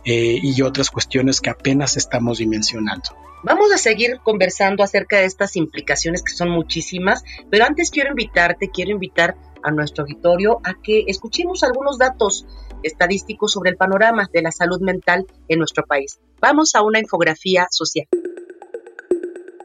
y 0.05 0.63
otras 0.63 0.91
cuestiones 0.91 1.41
que 1.41 1.51
apenas 1.51 1.97
estamos 1.97 2.39
dimensionando. 2.39 3.11
Vamos 3.43 3.71
a 3.73 3.79
seguir 3.79 4.21
conversando 4.23 4.83
acerca 4.83 5.19
de 5.19 5.27
estas 5.27 5.57
implicaciones 5.57 6.23
que 6.23 6.33
son 6.33 6.49
muchísimas, 6.49 7.23
pero 7.51 7.67
antes 7.67 7.91
quiero 7.91 8.09
invitarte, 8.11 8.71
quiero 8.71 8.91
invitar 8.93 9.37
a 9.63 9.71
nuestro 9.71 10.05
auditorio 10.05 10.61
a 10.65 10.75
que 10.83 11.05
escuchemos 11.09 11.63
algunos 11.63 11.99
datos 11.99 12.47
estadísticos 12.83 13.53
sobre 13.53 13.71
el 13.71 13.77
panorama 13.77 14.29
de 14.33 14.43
la 14.43 14.51
salud 14.51 14.81
mental 14.81 15.27
en 15.49 15.59
nuestro 15.59 15.85
país. 15.85 16.19
Vamos 16.41 16.75
a 16.75 16.83
una 16.83 16.99
infografía 16.99 17.67
social. 17.71 18.07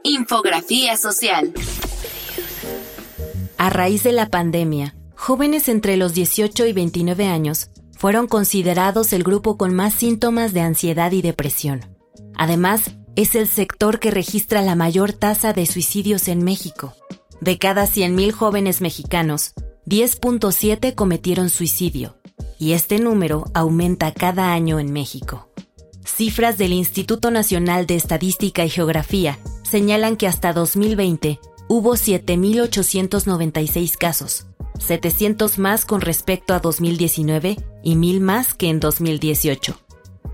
Infografía 0.04 0.98
social. 0.98 1.54
A 3.58 3.70
raíz 3.70 4.04
de 4.04 4.14
la 4.14 4.28
pandemia, 4.28 4.96
jóvenes 5.20 5.68
entre 5.68 5.98
los 5.98 6.14
18 6.14 6.66
y 6.66 6.74
29 6.74 7.28
años 7.28 7.70
fueron 7.92 8.28
considerados 8.28 9.12
el 9.12 9.24
grupo 9.24 9.58
con 9.58 9.76
más 9.76 9.94
síntomas 9.94 10.54
de 10.54 10.62
ansiedad 10.62 11.12
y 11.12 11.22
depresión. 11.22 11.82
Además, 12.36 12.92
es 13.18 13.36
el 13.36 13.50
sector 13.50 14.00
que 14.00 14.12
registra 14.12 14.62
la 14.62 14.76
mayor 14.76 15.12
tasa 15.12 15.52
de 15.52 15.66
suicidios 15.66 16.30
en 16.30 16.46
México. 16.46 16.94
De 17.42 17.58
cada 17.58 17.86
100.000 17.86 18.32
jóvenes 18.32 18.80
mexicanos, 18.80 19.54
10.7 19.86 20.96
cometieron 20.96 21.50
suicidio, 21.50 22.16
y 22.58 22.72
este 22.72 23.00
número 23.00 23.44
aumenta 23.54 24.14
cada 24.14 24.54
año 24.54 24.80
en 24.80 24.94
México. 24.94 25.50
Cifras 26.06 26.58
del 26.58 26.72
Instituto 26.72 27.30
Nacional 27.30 27.88
de 27.88 27.96
Estadística 27.96 28.64
y 28.64 28.70
Geografía 28.70 29.38
señalan 29.64 30.16
que 30.16 30.28
hasta 30.28 30.54
2020 30.54 31.42
hubo 31.68 31.96
7.896 31.96 33.98
casos, 33.98 34.46
700 34.78 35.58
más 35.58 35.86
con 35.86 36.02
respecto 36.02 36.54
a 36.54 36.60
2019 36.60 37.58
y 37.84 37.96
1.000 37.96 38.20
más 38.20 38.54
que 38.54 38.70
en 38.70 38.80
2018. 38.80 39.80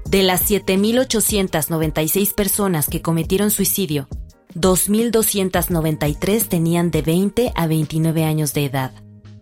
De 0.06 0.24
las 0.24 0.50
7.896 0.50 2.34
personas 2.34 2.88
que 2.88 3.02
cometieron 3.02 3.52
suicidio, 3.52 4.08
2.293 4.56 6.48
tenían 6.48 6.92
de 6.92 7.02
20 7.02 7.52
a 7.56 7.68
29 7.68 8.24
años 8.24 8.54
de 8.54 8.66
edad 8.66 8.92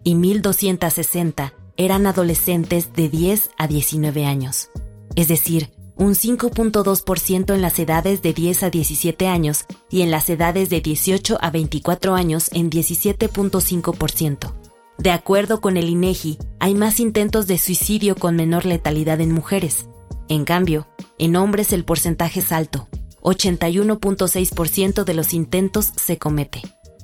y 0.04 0.16
1.260 0.16 1.54
eran 1.78 2.08
adolescentes 2.08 2.94
de 2.94 3.10
10 3.10 3.52
a 3.58 3.68
19 3.68 4.26
años. 4.26 4.70
Es 5.16 5.28
decir, 5.28 5.72
un 5.96 6.14
5.2% 6.16 7.54
en 7.54 7.62
las 7.62 7.78
edades 7.78 8.22
de 8.22 8.34
10 8.34 8.64
a 8.64 8.70
17 8.70 9.28
años 9.28 9.66
y 9.90 10.02
en 10.02 10.12
las 10.12 10.30
edades 10.30 10.70
de 10.70 10.82
18 10.82 11.38
a 11.40 11.52
24 11.52 12.16
años 12.16 12.50
en 12.52 12.70
17.5%. 12.70 14.63
De 15.04 15.12
acuerdo 15.12 15.60
con 15.60 15.76
el 15.76 15.90
INEGI, 15.90 16.38
hay 16.62 16.76
más 16.76 17.02
intentos 17.02 17.46
de 17.46 17.58
suicidio 17.58 18.16
con 18.16 18.38
menor 18.38 18.66
letalidad 18.66 19.20
en 19.20 19.34
mujeres, 19.34 19.86
en 20.30 20.46
cambio, 20.46 20.88
en 21.20 21.36
hombres 21.36 21.74
el 21.74 21.84
porcentaje 21.84 22.40
es 22.40 22.54
alto. 22.54 22.88
81.6% 23.20 25.04
de 25.04 25.14
los 25.14 25.34
intentos 25.34 25.92
se 25.98 26.18
comete. 26.18 26.62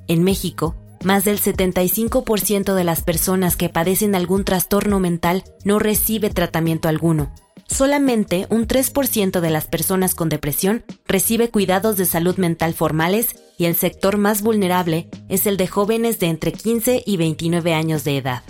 En 0.07 0.23
México, 0.23 0.77
más 1.03 1.25
del 1.25 1.41
75% 1.41 2.73
de 2.73 2.83
las 2.85 3.01
personas 3.01 3.57
que 3.57 3.67
padecen 3.67 4.15
algún 4.15 4.45
trastorno 4.45 5.01
mental 5.01 5.43
no 5.65 5.77
recibe 5.77 6.29
tratamiento 6.29 6.87
alguno. 6.87 7.33
Solamente 7.67 8.47
un 8.49 8.65
3% 8.65 9.41
de 9.41 9.49
las 9.49 9.67
personas 9.67 10.15
con 10.15 10.29
depresión 10.29 10.85
recibe 11.05 11.49
cuidados 11.49 11.97
de 11.97 12.05
salud 12.05 12.37
mental 12.37 12.73
formales 12.73 13.35
y 13.59 13.65
el 13.65 13.75
sector 13.75 14.17
más 14.17 14.41
vulnerable 14.41 15.09
es 15.27 15.45
el 15.45 15.57
de 15.57 15.67
jóvenes 15.67 16.17
de 16.17 16.27
entre 16.27 16.53
15 16.53 17.03
y 17.05 17.17
29 17.17 17.73
años 17.73 18.05
de 18.05 18.15
edad. 18.17 18.41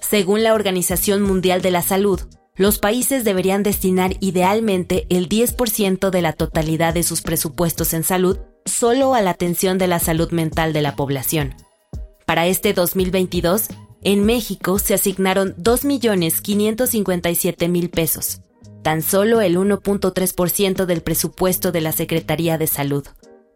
Según 0.00 0.42
la 0.42 0.52
Organización 0.52 1.22
Mundial 1.22 1.62
de 1.62 1.70
la 1.70 1.80
Salud, 1.80 2.20
los 2.56 2.78
países 2.78 3.22
deberían 3.24 3.62
destinar 3.62 4.16
idealmente 4.18 5.06
el 5.10 5.28
10% 5.28 6.10
de 6.10 6.22
la 6.22 6.32
totalidad 6.32 6.92
de 6.92 7.04
sus 7.04 7.22
presupuestos 7.22 7.94
en 7.94 8.02
salud 8.02 8.38
solo 8.66 9.14
a 9.14 9.20
la 9.22 9.30
atención 9.30 9.78
de 9.78 9.86
la 9.86 10.00
salud 10.00 10.32
mental 10.32 10.72
de 10.72 10.82
la 10.82 10.96
población. 10.96 11.54
Para 12.26 12.48
este 12.48 12.72
2022, 12.72 13.68
en 14.02 14.24
México 14.24 14.80
se 14.80 14.94
asignaron 14.94 15.54
2.557.000 15.56 17.90
pesos, 17.90 18.40
tan 18.82 19.02
solo 19.02 19.40
el 19.40 19.56
1.3% 19.56 20.84
del 20.84 21.02
presupuesto 21.02 21.70
de 21.70 21.80
la 21.80 21.92
Secretaría 21.92 22.58
de 22.58 22.66
Salud. 22.66 23.06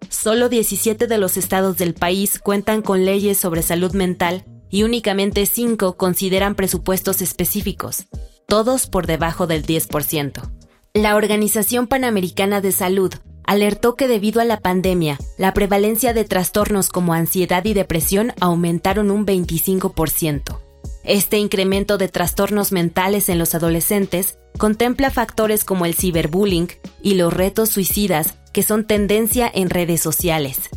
Solo 0.08 0.48
17 0.48 1.06
de 1.06 1.18
los 1.18 1.36
estados 1.36 1.76
del 1.76 1.94
país 1.94 2.38
cuentan 2.38 2.82
con 2.82 3.04
leyes 3.04 3.38
sobre 3.38 3.62
salud 3.62 3.92
mental 3.92 4.44
y 4.70 4.82
únicamente 4.82 5.46
5 5.46 5.96
consideran 5.96 6.54
presupuestos 6.54 7.22
específicos, 7.22 8.06
todos 8.46 8.86
por 8.86 9.06
debajo 9.06 9.46
del 9.46 9.64
10%. 9.64 10.50
La 10.94 11.16
Organización 11.16 11.86
Panamericana 11.86 12.60
de 12.60 12.72
Salud 12.72 13.12
alertó 13.44 13.94
que 13.94 14.08
debido 14.08 14.40
a 14.40 14.44
la 14.44 14.60
pandemia, 14.60 15.18
la 15.38 15.54
prevalencia 15.54 16.12
de 16.12 16.24
trastornos 16.24 16.88
como 16.88 17.14
ansiedad 17.14 17.64
y 17.64 17.74
depresión 17.74 18.32
aumentaron 18.40 19.10
un 19.10 19.24
25%. 19.24 20.58
Este 21.04 21.38
incremento 21.38 21.98
de 21.98 22.08
trastornos 22.08 22.72
mentales 22.72 23.28
en 23.28 23.38
los 23.38 23.54
adolescentes 23.54 24.38
contempla 24.58 25.10
factores 25.10 25.64
como 25.64 25.86
el 25.86 25.94
ciberbullying 25.94 26.68
y 27.00 27.14
los 27.14 27.32
retos 27.32 27.68
suicidas 27.68 28.34
que 28.56 28.62
son 28.62 28.86
tendencia 28.86 29.50
en 29.52 29.68
redes 29.68 30.00
sociales. 30.00 30.70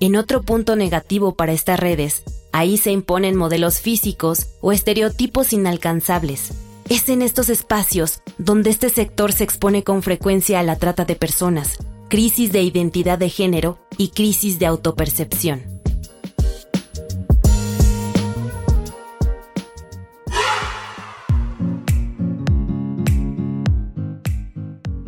En 0.00 0.16
otro 0.16 0.40
punto 0.40 0.76
negativo 0.76 1.34
para 1.34 1.52
estas 1.52 1.78
redes, 1.78 2.22
ahí 2.52 2.78
se 2.78 2.90
imponen 2.90 3.36
modelos 3.36 3.80
físicos 3.80 4.46
o 4.62 4.72
estereotipos 4.72 5.52
inalcanzables, 5.52 6.54
es 6.88 7.06
en 7.10 7.20
estos 7.20 7.50
espacios 7.50 8.22
donde 8.38 8.70
este 8.70 8.88
sector 8.88 9.34
se 9.34 9.44
expone 9.44 9.84
con 9.84 10.02
frecuencia 10.02 10.58
a 10.58 10.62
la 10.62 10.76
trata 10.76 11.04
de 11.04 11.16
personas, 11.16 11.76
crisis 12.08 12.50
de 12.50 12.62
identidad 12.62 13.18
de 13.18 13.28
género 13.28 13.78
y 13.98 14.08
crisis 14.08 14.58
de 14.58 14.64
autopercepción. 14.64 15.77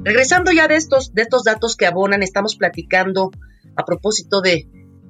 Regresando 0.02 0.50
ya 0.52 0.66
de 0.66 0.76
estos, 0.76 1.12
de 1.12 1.22
estos 1.22 1.44
datos 1.44 1.76
que 1.76 1.86
abonan, 1.86 2.22
estamos 2.22 2.56
platicando 2.56 3.30
a 3.76 3.84
propósito 3.84 4.40
de, 4.40 4.66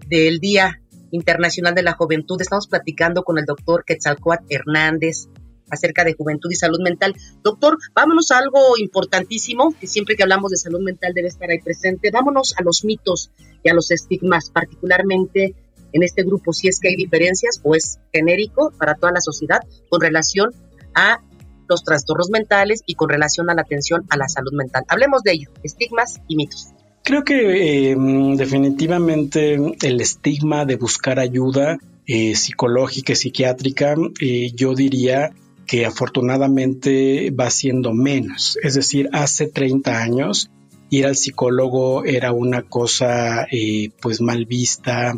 del 0.09 0.41
Día 0.41 0.83
Internacional 1.13 1.75
de 1.75 1.83
la 1.83 1.93
Juventud, 1.93 2.41
estamos 2.41 2.67
platicando 2.67 3.23
con 3.23 3.39
el 3.39 3.45
doctor 3.45 3.85
Quetzalcoatl 3.85 4.47
Hernández, 4.49 5.29
acerca 5.71 6.05
de 6.05 6.15
juventud 6.15 6.51
y 6.51 6.57
salud 6.57 6.81
mental. 6.83 7.15
Doctor, 7.43 7.79
vámonos 7.95 8.31
a 8.31 8.39
algo 8.39 8.77
importantísimo, 8.79 9.73
que 9.81 9.87
siempre 9.87 10.17
que 10.17 10.23
hablamos 10.23 10.51
de 10.51 10.57
salud 10.57 10.81
mental 10.81 11.13
debe 11.15 11.29
estar 11.29 11.49
ahí 11.49 11.61
presente. 11.61 12.11
Vámonos 12.11 12.55
a 12.59 12.63
los 12.63 12.85
mitos 12.85 13.31
y 13.63 13.71
a 13.71 13.75
los 13.75 13.91
estigmas, 13.91 14.51
particularmente 14.51 15.55
en 15.93 16.03
este 16.03 16.23
grupo 16.23 16.53
si 16.53 16.69
es 16.69 16.79
que 16.81 16.89
hay 16.89 16.97
diferencias 16.97 17.61
o 17.65 17.75
es 17.75 17.99
genérico 18.13 18.73
para 18.79 18.95
toda 18.95 19.13
la 19.13 19.21
sociedad 19.21 19.61
con 19.89 20.01
relación 20.01 20.51
a 20.95 21.21
los 21.71 21.85
trastornos 21.85 22.29
mentales 22.29 22.83
y 22.85 22.97
con 22.97 23.09
relación 23.09 23.49
a 23.49 23.55
la 23.55 23.63
atención 23.63 24.05
a 24.11 24.19
la 24.19 24.29
salud 24.29 24.53
mental. 24.53 24.85
Hablemos 24.89 25.23
de 25.23 25.33
ello, 25.33 25.51
estigmas 25.63 26.21
y 26.29 26.37
mitos. 26.37 26.69
Creo 27.03 27.25
que 27.25 27.93
em, 27.93 28.37
definitivamente 28.37 29.55
el 29.55 30.01
estigma 30.01 30.67
de 30.67 30.77
buscar 30.77 31.19
ayuda 31.19 31.79
eh, 32.07 32.35
psicológica 32.35 33.13
y 33.13 33.17
psiquiátrica, 33.17 33.95
eh, 34.21 34.51
yo 34.55 34.75
diría 34.75 35.31
que 35.67 35.87
afortunadamente 35.87 37.31
va 37.31 37.49
siendo 37.51 37.93
menos. 37.93 38.59
Es 38.63 38.75
decir, 38.75 39.09
hace 39.13 39.47
30 39.47 40.03
años 40.03 40.51
ir 40.91 41.07
al 41.07 41.15
psicólogo 41.15 42.05
era 42.05 42.33
una 42.33 42.63
cosa 42.63 43.47
eh, 43.51 43.91
pues 44.03 44.21
mal 44.21 44.45
vista, 44.45 45.17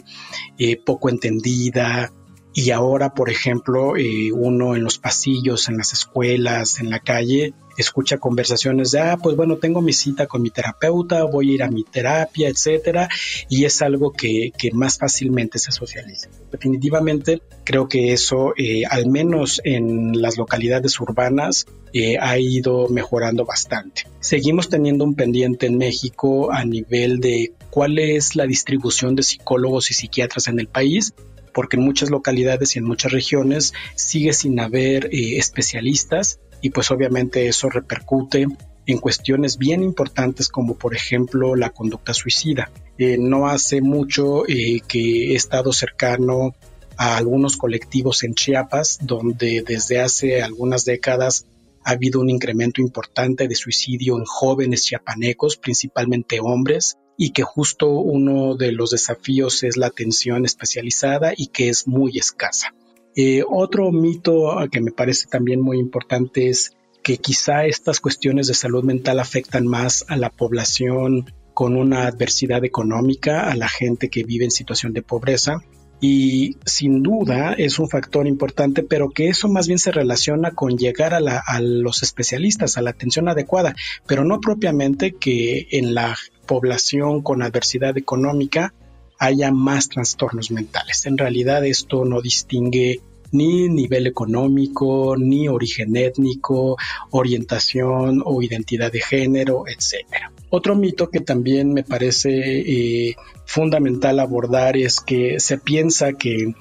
poco 0.85 1.09
entendida, 1.09 2.13
y 2.55 2.71
ahora, 2.71 3.15
por 3.15 3.31
ejemplo, 3.31 3.97
eh, 3.97 4.31
uno 4.33 4.77
en 4.77 4.85
los 4.85 4.99
pasillos, 4.99 5.69
en 5.69 5.79
las 5.79 5.93
escuelas, 5.93 6.81
en 6.81 6.91
la 6.91 7.01
calle, 7.01 7.55
escucha 7.79 8.19
conversaciones 8.19 8.91
de, 8.91 9.01
ah, 9.01 9.17
pues 9.17 9.37
bueno, 9.37 9.57
tengo 9.57 9.81
mi 9.81 9.93
cita 9.93 10.27
con 10.27 10.43
mi 10.43 10.51
terapeuta, 10.51 11.25
voy 11.25 11.51
a 11.51 11.55
ir 11.55 11.63
a 11.63 11.71
mi 11.71 11.85
terapia, 11.85 12.49
etcétera, 12.49 13.09
y 13.49 13.65
es 13.65 13.81
algo 13.81 14.13
que, 14.13 14.53
que 14.57 14.71
más 14.73 14.99
fácilmente 14.99 15.59
se 15.59 15.73
socializa. 15.73 16.29
Definitivamente, 16.51 17.41
creo 17.65 17.89
que 17.89 18.13
eso, 18.13 18.53
eh, 18.57 18.85
al 18.89 19.07
menos 19.07 19.61
en 19.65 20.21
las 20.21 20.37
localidades 20.37 21.01
urbanas, 21.01 21.67
eh, 21.95 22.17
ha 22.21 22.39
ido 22.39 22.89
mejorando 22.89 23.45
bastante. 23.45 24.07
Seguimos 24.21 24.69
teniendo 24.69 25.05
un 25.05 25.15
pendiente 25.15 25.67
en 25.67 25.79
México 25.79 26.53
a 26.53 26.65
nivel 26.65 27.21
de 27.21 27.53
cuál 27.71 27.99
es 27.99 28.37
la 28.37 28.47
distribución 28.47 29.15
de 29.15 29.23
psicólogos 29.23 29.91
y 29.91 29.95
psiquiatras 29.95 30.49
en 30.49 30.59
el 30.59 30.69
país 30.69 31.15
porque 31.53 31.77
en 31.77 31.85
muchas 31.85 32.11
localidades 32.11 32.75
y 32.75 32.79
en 32.79 32.85
muchas 32.85 33.13
regiones 33.13 33.73
sigue 33.95 34.33
sin 34.33 34.61
haber 34.61 35.07
eh, 35.07 35.39
especialistas 35.39 36.41
y 36.61 36.71
pues 36.71 36.91
obviamente 36.91 37.49
eso 37.49 37.69
repercute 37.69 38.47
en 38.87 38.99
cuestiones 38.99 39.59
bien 39.59 39.83
importantes 39.83 40.49
como 40.49 40.77
por 40.77 40.95
ejemplo 40.95 41.55
la 41.55 41.71
conducta 41.71 42.15
suicida. 42.15 42.71
Eh, 42.99 43.17
no 43.19 43.49
hace 43.49 43.81
mucho 43.81 44.47
eh, 44.49 44.81
que 44.87 45.33
he 45.33 45.35
estado 45.35 45.73
cercano 45.73 46.55
a 46.97 47.17
algunos 47.17 47.57
colectivos 47.57 48.23
en 48.23 48.35
Chiapas 48.35 48.99
donde 49.03 49.63
desde 49.67 50.01
hace 50.01 50.43
algunas 50.43 50.85
décadas 50.85 51.47
ha 51.85 51.93
habido 51.93 52.21
un 52.21 52.31
incremento 52.31 52.81
importante 52.81 53.49
de 53.49 53.55
suicidio 53.55 54.17
en 54.17 54.25
jóvenes 54.25 54.85
chiapanecos, 54.85 55.57
principalmente 55.57 56.39
hombres, 56.41 56.97
y 57.17 57.31
que 57.31 57.43
justo 57.43 57.89
uno 57.91 58.57
de 58.57 58.73
los 58.73 58.91
desafíos 58.91 59.63
es 59.63 59.77
la 59.77 59.89
atención 59.89 60.45
especializada 60.45 61.33
y 61.37 61.49
que 61.49 61.69
es 61.69 61.87
muy 61.87 62.19
escasa. 62.19 62.75
Eh, 63.15 63.43
otro 63.49 63.93
mito 63.93 64.57
que 64.71 64.81
me 64.81 64.91
parece 64.91 65.29
también 65.29 65.61
muy 65.61 65.79
importante 65.79 66.49
es 66.49 66.73
que 67.03 67.19
quizá 67.19 67.67
estas 67.67 68.01
cuestiones 68.01 68.47
de 68.47 68.55
salud 68.55 68.85
mental 68.85 69.21
afectan 69.21 69.67
más 69.67 70.05
a 70.09 70.17
la 70.17 70.31
población 70.31 71.33
con 71.53 71.77
una 71.77 72.07
adversidad 72.07 72.65
económica, 72.65 73.51
a 73.51 73.57
la 73.57 73.69
gente 73.69 74.09
que 74.09 74.25
vive 74.25 74.45
en 74.45 74.51
situación 74.51 74.93
de 74.93 75.03
pobreza, 75.03 75.61
y 76.01 76.57
sin 76.65 77.03
duda 77.03 77.53
es 77.53 77.79
un 77.79 77.89
factor 77.89 78.27
importante, 78.27 78.83
pero 78.83 79.11
que 79.11 79.29
eso 79.29 79.49
más 79.49 79.69
bien 79.69 79.79
se 79.79 79.93
relaciona 79.93 80.51
con 80.51 80.77
llegar 80.77 81.15
a, 81.15 81.19
a, 81.47 81.61
los 81.61 82.03
especialistas, 82.03 82.77
a 82.77 82.83
la 82.83 82.91
atención 82.91 83.29
adecuada, 83.29 83.77
pero 84.09 84.25
no 84.25 84.41
propiamente 84.41 85.13
que 85.13 85.69
en 85.71 85.95
la 85.95 86.17
población 86.53 87.23
con 87.23 87.41
adversidad 87.41 87.97
económica 87.97 88.75
haya 89.19 89.51
más 89.51 89.89
trastornos 89.89 90.51
mentales. 90.51 91.07
En 91.07 91.17
realidad 91.17 91.65
esto 91.65 92.05
no 92.05 92.21
distingue 92.21 93.01
ni 93.31 93.71
nivel 93.71 94.07
económico, 94.07 95.17
ni 95.17 95.49
origen 95.49 95.97
étnico, 95.97 96.77
orientación 97.11 98.23
o 98.23 98.43
identidad 98.43 98.93
de 98.93 99.01
género, 99.01 99.65
etc. 99.67 100.05
Otro 100.51 100.77
mito 100.77 101.09
que 101.09 101.21
también 101.21 101.73
me 101.73 101.85
parece 101.85 102.31
eh, 102.31 103.17
fundamental 103.47 104.21
abordar 104.21 104.77
es 104.77 105.01
que 105.01 105.41
se 105.41 105.57
piensa 105.57 106.13
que 106.13 106.55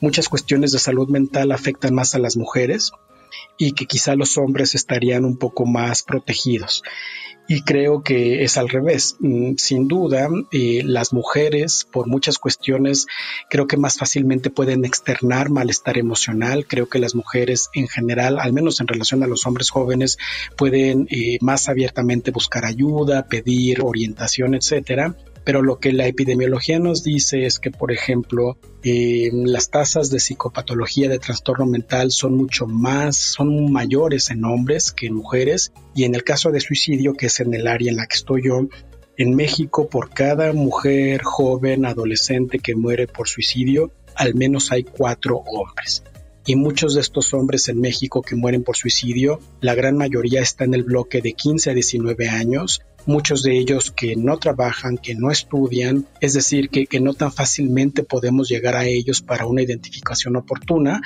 muchas 0.00 0.28
cuestiones 0.28 0.70
de 0.70 0.78
salud 0.78 1.08
mental 1.08 1.50
afectan 1.50 1.96
más 1.96 2.14
a 2.14 2.20
las 2.20 2.36
mujeres 2.36 2.92
y 3.58 3.72
que 3.72 3.86
quizá 3.86 4.14
los 4.14 4.38
hombres 4.38 4.76
estarían 4.76 5.24
un 5.24 5.36
poco 5.36 5.66
más 5.66 6.04
protegidos 6.04 6.84
y 7.52 7.60
creo 7.60 8.02
que 8.02 8.44
es 8.44 8.56
al 8.56 8.70
revés. 8.70 9.16
Mm, 9.20 9.56
sin 9.58 9.86
duda, 9.86 10.26
eh, 10.52 10.80
las 10.86 11.12
mujeres, 11.12 11.86
por 11.92 12.06
muchas 12.06 12.38
cuestiones, 12.38 13.06
creo 13.50 13.66
que 13.66 13.76
más 13.76 13.98
fácilmente 13.98 14.48
pueden 14.48 14.86
externar 14.86 15.50
malestar 15.50 15.98
emocional. 15.98 16.64
Creo 16.66 16.88
que 16.88 16.98
las 16.98 17.14
mujeres 17.14 17.68
en 17.74 17.88
general, 17.88 18.38
al 18.40 18.54
menos 18.54 18.80
en 18.80 18.88
relación 18.88 19.22
a 19.22 19.26
los 19.26 19.46
hombres 19.46 19.68
jóvenes, 19.68 20.16
pueden 20.56 21.06
eh, 21.10 21.36
más 21.42 21.68
abiertamente 21.68 22.30
buscar 22.30 22.64
ayuda, 22.64 23.26
pedir 23.26 23.82
orientación, 23.82 24.54
etcétera 24.54 25.14
pero 25.44 25.62
lo 25.62 25.78
que 25.78 25.92
la 25.92 26.06
epidemiología 26.06 26.78
nos 26.78 27.02
dice 27.02 27.46
es 27.46 27.58
que, 27.58 27.70
por 27.70 27.92
ejemplo, 27.92 28.56
eh, 28.84 29.30
las 29.32 29.70
tasas 29.70 30.10
de 30.10 30.20
psicopatología 30.20 31.08
de 31.08 31.18
trastorno 31.18 31.66
mental 31.66 32.10
son 32.10 32.36
mucho 32.36 32.66
más, 32.66 33.16
son 33.16 33.72
mayores 33.72 34.30
en 34.30 34.44
hombres 34.44 34.92
que 34.92 35.06
en 35.06 35.14
mujeres, 35.14 35.72
y 35.94 36.04
en 36.04 36.14
el 36.14 36.24
caso 36.24 36.50
de 36.50 36.60
suicidio, 36.60 37.14
que 37.14 37.26
es 37.26 37.40
en 37.40 37.54
el 37.54 37.66
área 37.66 37.90
en 37.90 37.96
la 37.96 38.06
que 38.06 38.16
estoy 38.16 38.42
yo, 38.44 38.68
en 39.16 39.34
México, 39.36 39.88
por 39.88 40.10
cada 40.10 40.52
mujer 40.52 41.22
joven, 41.22 41.84
adolescente 41.84 42.58
que 42.58 42.74
muere 42.74 43.06
por 43.06 43.28
suicidio, 43.28 43.92
al 44.14 44.34
menos 44.34 44.72
hay 44.72 44.84
cuatro 44.84 45.36
hombres. 45.36 46.02
Y 46.44 46.56
muchos 46.56 46.94
de 46.94 47.02
estos 47.02 47.34
hombres 47.34 47.68
en 47.68 47.80
México 47.80 48.22
que 48.22 48.34
mueren 48.34 48.64
por 48.64 48.76
suicidio, 48.76 49.38
la 49.60 49.74
gran 49.74 49.96
mayoría 49.96 50.40
está 50.40 50.64
en 50.64 50.74
el 50.74 50.82
bloque 50.82 51.20
de 51.20 51.34
15 51.34 51.70
a 51.70 51.74
19 51.74 52.28
años, 52.28 52.82
muchos 53.06 53.42
de 53.42 53.58
ellos 53.58 53.90
que 53.90 54.16
no 54.16 54.38
trabajan, 54.38 54.98
que 54.98 55.14
no 55.14 55.30
estudian, 55.30 56.06
es 56.20 56.34
decir, 56.34 56.68
que, 56.68 57.00
no 57.00 57.14
tan 57.14 57.32
fácilmente 57.32 58.04
podemos 58.04 58.48
llegar 58.48 58.76
a 58.76 58.86
ellos 58.86 59.22
para 59.22 59.46
una 59.46 59.62
identificación 59.62 60.36
oportuna 60.36 61.00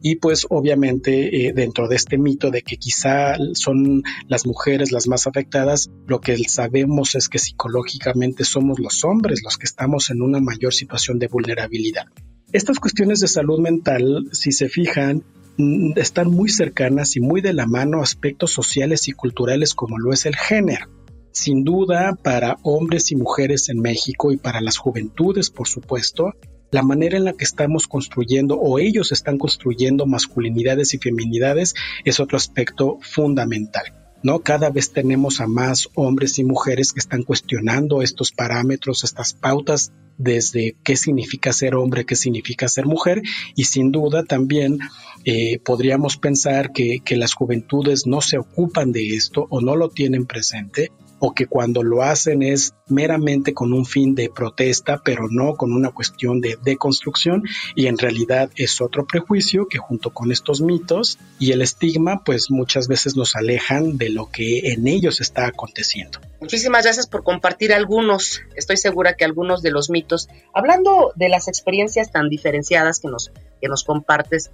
y 0.00 0.16
pues 0.16 0.46
obviamente 0.48 1.48
eh, 1.48 1.52
dentro 1.52 1.88
de 1.88 1.96
este 1.96 2.18
mito 2.18 2.50
de 2.50 2.62
que 2.62 2.76
quizá 2.76 3.36
son 3.54 4.04
las 4.28 4.46
mujeres 4.46 4.92
las 4.92 5.08
más 5.08 5.26
afectadas, 5.26 5.90
lo 6.06 6.20
que 6.20 6.38
sabemos 6.48 7.14
es 7.16 7.28
que 7.28 7.38
psicológicamente 7.38 8.44
somos 8.44 8.78
los 8.78 9.04
hombres 9.04 9.42
los 9.42 9.56
que 9.56 9.66
estamos 9.66 10.10
en 10.10 10.22
una 10.22 10.40
mayor 10.40 10.72
situación 10.72 11.18
de 11.18 11.26
vulnerabilidad. 11.26 12.06
Estas 12.52 12.78
cuestiones 12.78 13.20
de 13.20 13.28
salud 13.28 13.60
mental, 13.60 14.28
si 14.32 14.52
se 14.52 14.68
fijan, 14.68 15.24
mm, 15.56 15.92
están 15.96 16.30
muy 16.30 16.48
cercanas 16.48 17.16
y 17.16 17.20
muy 17.20 17.40
de 17.40 17.52
la 17.52 17.66
mano 17.66 18.00
a 18.00 18.02
aspectos 18.02 18.52
sociales 18.52 19.08
y 19.08 19.12
culturales 19.12 19.74
como 19.74 19.98
lo 19.98 20.12
es 20.12 20.26
el 20.26 20.36
género. 20.36 20.86
Sin 21.32 21.64
duda, 21.64 22.18
para 22.22 22.58
hombres 22.62 23.12
y 23.12 23.16
mujeres 23.16 23.68
en 23.68 23.80
México 23.80 24.32
y 24.32 24.36
para 24.36 24.60
las 24.60 24.78
juventudes, 24.78 25.50
por 25.50 25.68
supuesto, 25.68 26.34
la 26.72 26.82
manera 26.82 27.16
en 27.16 27.24
la 27.24 27.32
que 27.32 27.44
estamos 27.44 27.86
construyendo 27.86 28.56
o 28.56 28.78
ellos 28.78 29.12
están 29.12 29.38
construyendo 29.38 30.06
masculinidades 30.06 30.94
y 30.94 30.98
feminidades 30.98 31.74
es 32.04 32.20
otro 32.20 32.36
aspecto 32.36 32.98
fundamental. 33.00 33.82
¿no? 34.22 34.40
Cada 34.40 34.70
vez 34.70 34.92
tenemos 34.92 35.40
a 35.40 35.46
más 35.46 35.88
hombres 35.94 36.38
y 36.38 36.44
mujeres 36.44 36.92
que 36.92 37.00
están 37.00 37.22
cuestionando 37.22 38.02
estos 38.02 38.32
parámetros, 38.32 39.04
estas 39.04 39.32
pautas 39.32 39.92
desde 40.18 40.76
qué 40.84 40.96
significa 40.96 41.52
ser 41.52 41.74
hombre, 41.74 42.04
qué 42.04 42.14
significa 42.14 42.68
ser 42.68 42.84
mujer 42.84 43.22
y 43.56 43.64
sin 43.64 43.90
duda 43.90 44.24
también 44.24 44.78
eh, 45.24 45.58
podríamos 45.60 46.18
pensar 46.18 46.72
que, 46.72 46.98
que 47.02 47.16
las 47.16 47.32
juventudes 47.32 48.06
no 48.06 48.20
se 48.20 48.36
ocupan 48.36 48.92
de 48.92 49.16
esto 49.16 49.46
o 49.48 49.60
no 49.62 49.76
lo 49.76 49.88
tienen 49.88 50.26
presente 50.26 50.90
o 51.20 51.34
que 51.34 51.46
cuando 51.46 51.82
lo 51.82 52.02
hacen 52.02 52.42
es 52.42 52.74
meramente 52.88 53.54
con 53.54 53.72
un 53.72 53.84
fin 53.84 54.14
de 54.14 54.30
protesta, 54.30 55.02
pero 55.04 55.28
no 55.30 55.54
con 55.54 55.72
una 55.72 55.90
cuestión 55.90 56.40
de 56.40 56.58
deconstrucción 56.64 57.44
y 57.76 57.86
en 57.86 57.98
realidad 57.98 58.50
es 58.56 58.80
otro 58.80 59.06
prejuicio 59.06 59.68
que 59.68 59.78
junto 59.78 60.10
con 60.10 60.32
estos 60.32 60.62
mitos 60.62 61.18
y 61.38 61.52
el 61.52 61.60
estigma 61.62 62.24
pues 62.24 62.50
muchas 62.50 62.88
veces 62.88 63.16
nos 63.16 63.36
alejan 63.36 63.98
de 63.98 64.08
lo 64.08 64.30
que 64.30 64.72
en 64.72 64.88
ellos 64.88 65.20
está 65.20 65.46
aconteciendo. 65.46 66.20
Muchísimas 66.40 66.84
gracias 66.84 67.06
por 67.06 67.22
compartir 67.22 67.74
algunos, 67.74 68.40
estoy 68.56 68.78
segura 68.78 69.14
que 69.14 69.26
algunos 69.26 69.60
de 69.62 69.70
los 69.70 69.90
mitos, 69.90 70.28
hablando 70.54 71.12
de 71.16 71.28
las 71.28 71.48
experiencias 71.48 72.10
tan 72.10 72.30
diferenciadas 72.30 72.98
que 72.98 73.08
nos, 73.08 73.30
que 73.60 73.68
nos 73.68 73.84
compartes, 73.84 74.50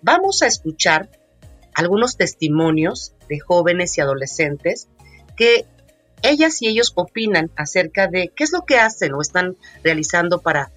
vamos 0.00 0.42
a 0.42 0.46
escuchar 0.46 1.10
algunos 1.74 2.16
testimonios 2.16 3.12
de 3.28 3.38
jóvenes 3.38 3.96
y 3.98 4.00
adolescentes 4.00 4.88
que 5.36 5.66
ellas 6.22 6.60
y 6.62 6.68
ellos 6.68 6.92
opinan 6.94 7.50
acerca 7.56 8.08
de 8.08 8.32
qué 8.34 8.44
es 8.44 8.52
lo 8.52 8.62
que 8.62 8.78
hacen 8.78 9.14
o 9.14 9.20
están 9.20 9.56
realizando 9.82 10.40
para, 10.40 10.70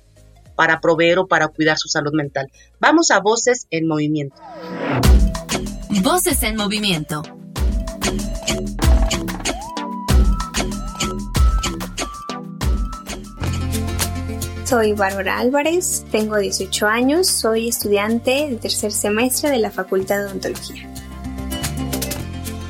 para 0.55 0.79
proveer 0.79 1.19
o 1.19 1.27
para 1.27 1.47
cuidar 1.47 1.77
su 1.77 1.87
salud 1.87 2.13
mental. 2.13 2.51
Vamos 2.79 3.11
a 3.11 3.19
Voces 3.19 3.67
en 3.71 3.87
Movimiento. 3.87 4.41
Voces 6.01 6.43
en 6.43 6.55
Movimiento. 6.55 7.23
soy 14.73 14.93
Bárbara 14.93 15.37
Álvarez, 15.37 16.03
tengo 16.11 16.35
18 16.35 16.87
años, 16.87 17.27
soy 17.27 17.69
estudiante 17.69 18.47
del 18.47 18.59
tercer 18.59 18.91
semestre 18.91 19.51
de 19.51 19.59
la 19.59 19.69
Facultad 19.69 20.17
de 20.17 20.25
Odontología. 20.25 20.92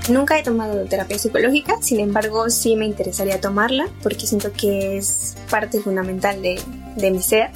Nunca 0.09 0.37
he 0.37 0.43
tomado 0.43 0.83
terapia 0.85 1.17
psicológica, 1.17 1.81
sin 1.81 2.01
embargo 2.01 2.49
sí 2.49 2.75
me 2.75 2.85
interesaría 2.85 3.39
tomarla 3.39 3.87
porque 4.01 4.27
siento 4.27 4.51
que 4.51 4.97
es 4.97 5.35
parte 5.49 5.79
fundamental 5.79 6.41
de, 6.41 6.61
de 6.97 7.11
mi 7.11 7.21
ser 7.21 7.51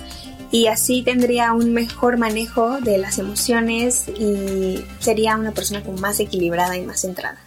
y 0.50 0.68
así 0.68 1.04
tendría 1.04 1.52
un 1.52 1.74
mejor 1.74 2.18
manejo 2.18 2.80
de 2.80 2.98
las 2.98 3.18
emociones 3.18 4.08
y 4.08 4.84
sería 5.00 5.36
una 5.36 5.52
persona 5.52 5.84
como 5.84 5.98
más 5.98 6.20
equilibrada 6.22 6.78
y 6.78 6.86
más 6.86 7.02
centrada. 7.02 7.38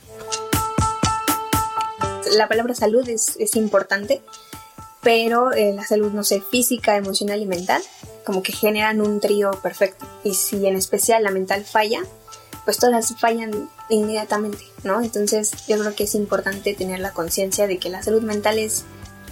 La 2.37 2.47
palabra 2.47 2.75
salud 2.75 3.09
es, 3.09 3.37
es 3.39 3.57
importante, 3.57 4.21
pero 5.03 5.53
eh, 5.53 5.73
la 5.75 5.85
salud, 5.85 6.13
no 6.13 6.23
sé, 6.25 6.43
física, 6.43 6.97
emocional 6.97 7.41
y 7.41 7.47
mental, 7.47 7.83
como 8.25 8.43
que 8.43 8.53
generan 8.53 9.01
un 9.01 9.19
trío 9.19 9.51
perfecto. 9.63 10.07
Y 10.23 10.35
si 10.35 10.67
en 10.67 10.77
especial 10.77 11.25
la 11.25 11.31
mental 11.31 11.65
falla, 11.65 12.03
pues 12.65 12.79
todas 12.79 13.15
fallan 13.19 13.69
inmediatamente, 13.89 14.65
¿no? 14.85 15.01
Entonces 15.01 15.53
yo 15.67 15.79
creo 15.79 15.95
que 15.95 16.05
es 16.05 16.15
importante 16.15 16.75
tener 16.75 17.01
la 17.01 17.13
conciencia 17.13 17.67
de 17.67 17.79
que 17.79 17.91
la 17.91 18.03
salud 18.03 18.23
mental 18.23 18.59
es 18.59 18.85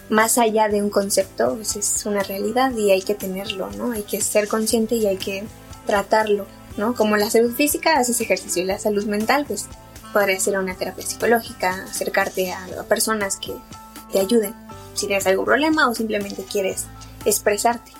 más 0.08 0.38
allá 0.38 0.68
de 0.68 0.82
un 0.82 0.90
concepto, 0.90 1.54
pues 1.56 1.76
es 1.76 2.06
una 2.06 2.22
realidad 2.22 2.72
y 2.76 2.90
hay 2.90 3.02
que 3.02 3.14
tenerlo, 3.14 3.70
¿no? 3.72 3.92
Hay 3.92 4.02
que 4.02 4.20
ser 4.20 4.48
consciente 4.48 4.94
y 4.94 5.06
hay 5.06 5.18
que 5.18 5.44
tratarlo, 5.86 6.46
¿no? 6.76 6.94
Como 6.94 7.16
la 7.16 7.30
salud 7.30 7.54
física, 7.54 7.98
haces 7.98 8.20
ejercicio 8.20 8.62
y 8.62 8.66
la 8.66 8.78
salud 8.78 9.04
mental, 9.04 9.44
pues 9.46 9.66
podría 10.12 10.40
ser 10.40 10.58
una 10.58 10.74
terapia 10.74 11.06
psicológica, 11.06 11.84
acercarte 11.84 12.52
a, 12.52 12.64
a 12.80 12.82
personas 12.84 13.36
que 13.36 13.54
te 14.12 14.20
ayuden 14.20 14.54
si 14.94 15.06
tienes 15.06 15.26
algún 15.26 15.44
problema 15.44 15.88
o 15.88 15.94
simplemente 15.94 16.44
quieres 16.44 16.86
expresarte. 17.24 17.92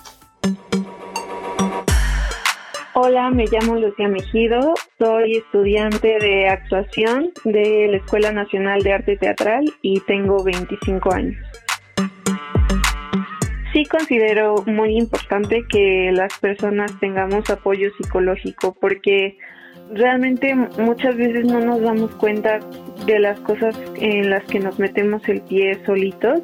Hola, 3.01 3.29
me 3.29 3.45
llamo 3.45 3.77
Lucía 3.77 4.09
Mejido, 4.09 4.73
soy 4.97 5.37
estudiante 5.37 6.17
de 6.19 6.49
actuación 6.49 7.31
de 7.45 7.87
la 7.87 7.95
Escuela 7.95 8.33
Nacional 8.33 8.83
de 8.83 8.91
Arte 8.91 9.15
Teatral 9.15 9.63
y 9.81 10.01
tengo 10.01 10.43
25 10.43 11.13
años. 11.13 11.37
Sí 13.71 13.85
considero 13.85 14.65
muy 14.65 14.97
importante 14.97 15.63
que 15.69 16.11
las 16.11 16.37
personas 16.39 16.91
tengamos 16.99 17.49
apoyo 17.49 17.89
psicológico 17.97 18.75
porque 18.81 19.37
realmente 19.93 20.53
muchas 20.53 21.15
veces 21.15 21.45
no 21.45 21.61
nos 21.61 21.79
damos 21.79 22.13
cuenta 22.15 22.59
de 23.05 23.17
las 23.19 23.39
cosas 23.39 23.81
en 23.95 24.29
las 24.29 24.43
que 24.43 24.59
nos 24.59 24.77
metemos 24.77 25.25
el 25.29 25.39
pie 25.43 25.79
solitos. 25.85 26.41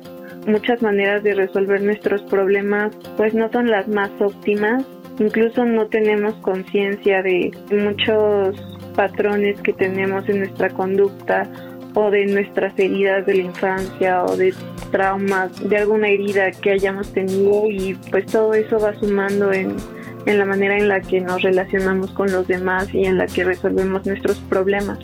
Muchas 0.48 0.82
maneras 0.82 1.22
de 1.22 1.34
resolver 1.34 1.82
nuestros 1.82 2.22
problemas 2.22 2.96
pues 3.18 3.34
no 3.34 3.52
son 3.52 3.70
las 3.70 3.90
más 3.90 4.10
óptimas 4.22 4.86
Incluso 5.20 5.66
no 5.66 5.88
tenemos 5.88 6.36
conciencia 6.36 7.22
de 7.22 7.52
muchos 7.72 8.56
patrones 8.96 9.60
que 9.62 9.74
tenemos 9.74 10.28
en 10.28 10.40
nuestra 10.40 10.70
conducta 10.70 11.50
o 11.94 12.12
de 12.12 12.26
nuestras 12.26 12.78
heridas 12.78 13.26
de 13.26 13.36
la 13.36 13.44
infancia 13.44 14.24
o 14.26 14.36
de 14.36 14.54
traumas, 14.92 15.52
de 15.68 15.78
alguna 15.78 16.10
herida 16.10 16.52
que 16.52 16.72
hayamos 16.72 17.12
tenido 17.14 17.70
y 17.70 17.98
pues 18.12 18.26
todo 18.26 18.54
eso 18.54 18.80
va 18.80 18.94
sumando 18.96 19.54
en, 19.54 19.78
en 20.26 20.38
la 20.38 20.46
manera 20.46 20.78
en 20.78 20.90
la 20.90 21.00
que 21.00 21.22
nos 21.22 21.42
relacionamos 21.42 22.12
con 22.12 22.32
los 22.32 22.48
demás 22.48 22.94
y 22.94 23.06
en 23.06 23.18
la 23.18 23.28
que 23.28 23.46
resolvemos 23.46 24.06
nuestros 24.06 24.38
problemas. 24.50 25.00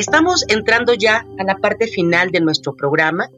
Estamos 0.00 0.46
entrando 0.48 0.94
ya 0.94 1.26
a 1.38 1.44
la 1.44 1.58
parte 1.58 1.86
final 1.86 2.30
de 2.30 2.40
nuestro 2.40 2.74
programa. 2.74 3.28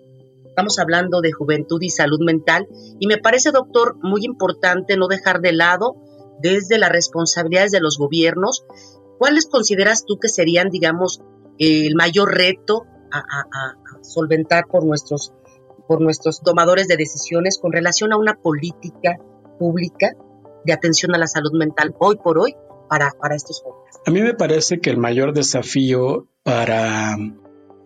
Estamos 0.47 0.79
hablando 0.79 1.21
de 1.21 1.33
juventud 1.33 1.83
y 1.83 1.91
salud 1.91 2.21
mental 2.21 2.69
y 3.01 3.09
me 3.09 3.19
parece, 3.19 3.51
doctor, 3.51 3.97
muy 4.01 4.25
importante 4.25 4.97
no 4.97 5.09
dejar 5.09 5.41
de 5.41 5.55
lado 5.55 5.97
desde 6.41 6.79
las 6.79 6.91
responsabilidades 6.91 7.73
de 7.73 7.81
los 7.81 7.99
gobiernos. 7.99 8.65
¿Cuáles 9.19 9.49
consideras 9.49 10.05
tú 10.07 10.21
que 10.21 10.29
serían, 10.29 10.71
digamos, 10.71 11.21
el 11.59 11.97
mayor 11.97 12.33
reto 12.33 12.85
a, 13.11 13.75
solventar 14.03 14.67
por 14.69 14.85
nuestros, 14.85 15.33
por 15.89 16.01
nuestros 16.01 16.43
tomadores 16.43 16.87
de 16.87 16.97
decisiones 16.97 17.59
con 17.61 17.73
relación 17.73 18.13
a 18.13 18.17
una 18.17 18.35
política 18.35 19.17
pública 19.59 20.13
de 20.65 20.73
atención 20.73 21.13
a 21.13 21.19
la 21.19 21.27
salud 21.27 21.55
mental 21.55 21.93
hoy 21.99 22.19
por 22.23 22.39
hoy 22.39 22.55
para, 22.89 23.11
para 23.21 23.35
estos 23.35 23.61
jóvenes? 23.63 23.82
A 24.05 24.11
mí 24.11 24.21
me 24.21 24.35
parece 24.35 24.81
que 24.81 24.91
el 24.91 24.97
mayor 24.97 25.33
desafío 25.33 26.27
para 26.43 27.17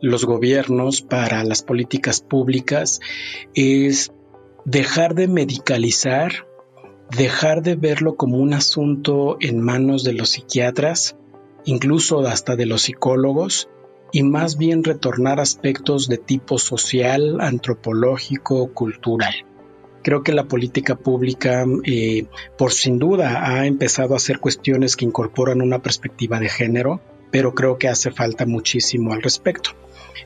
los 0.00 0.24
gobiernos, 0.24 1.02
para 1.02 1.44
las 1.44 1.62
políticas 1.62 2.22
públicas, 2.22 3.00
es 3.55 4.12
dejar 4.64 5.14
de 5.14 5.29
medicalizar, 5.29 6.46
dejar 7.14 7.62
de 7.62 7.76
verlo 7.76 8.16
como 8.16 8.38
un 8.38 8.55
asunto 8.55 9.37
en 9.40 9.61
manos 9.61 10.05
de 10.05 10.14
los 10.14 10.31
psiquiatras, 10.31 11.16
incluso 11.66 12.20
hasta 12.20 12.57
de 12.57 12.64
los 12.64 12.83
psicólogos, 12.83 13.68
y 14.11 14.22
más 14.22 14.57
bien 14.57 14.85
retornar 14.85 15.38
aspectos 15.38 16.09
de 16.09 16.16
tipo 16.16 16.59
social, 16.59 17.42
antropológico, 17.42 18.72
cultural. 18.72 19.35
Creo 20.07 20.23
que 20.23 20.33
la 20.33 20.45
política 20.45 20.95
pública, 20.95 21.64
eh, 21.83 22.27
por 22.57 22.73
sin 22.73 23.01
duda, 23.01 23.45
ha 23.45 23.66
empezado 23.66 24.14
a 24.14 24.19
hacer 24.19 24.38
cuestiones 24.38 24.95
que 24.95 25.05
incorporan 25.05 25.61
una 25.61 25.83
perspectiva 25.83 26.38
de 26.38 26.49
género, 26.49 27.01
pero 27.33 27.57
creo 27.57 27.77
que 27.77 27.88
hace 27.88 28.12
falta 28.12 28.47
muchísimo 28.47 29.12
al 29.12 29.21
respecto. 29.21 29.71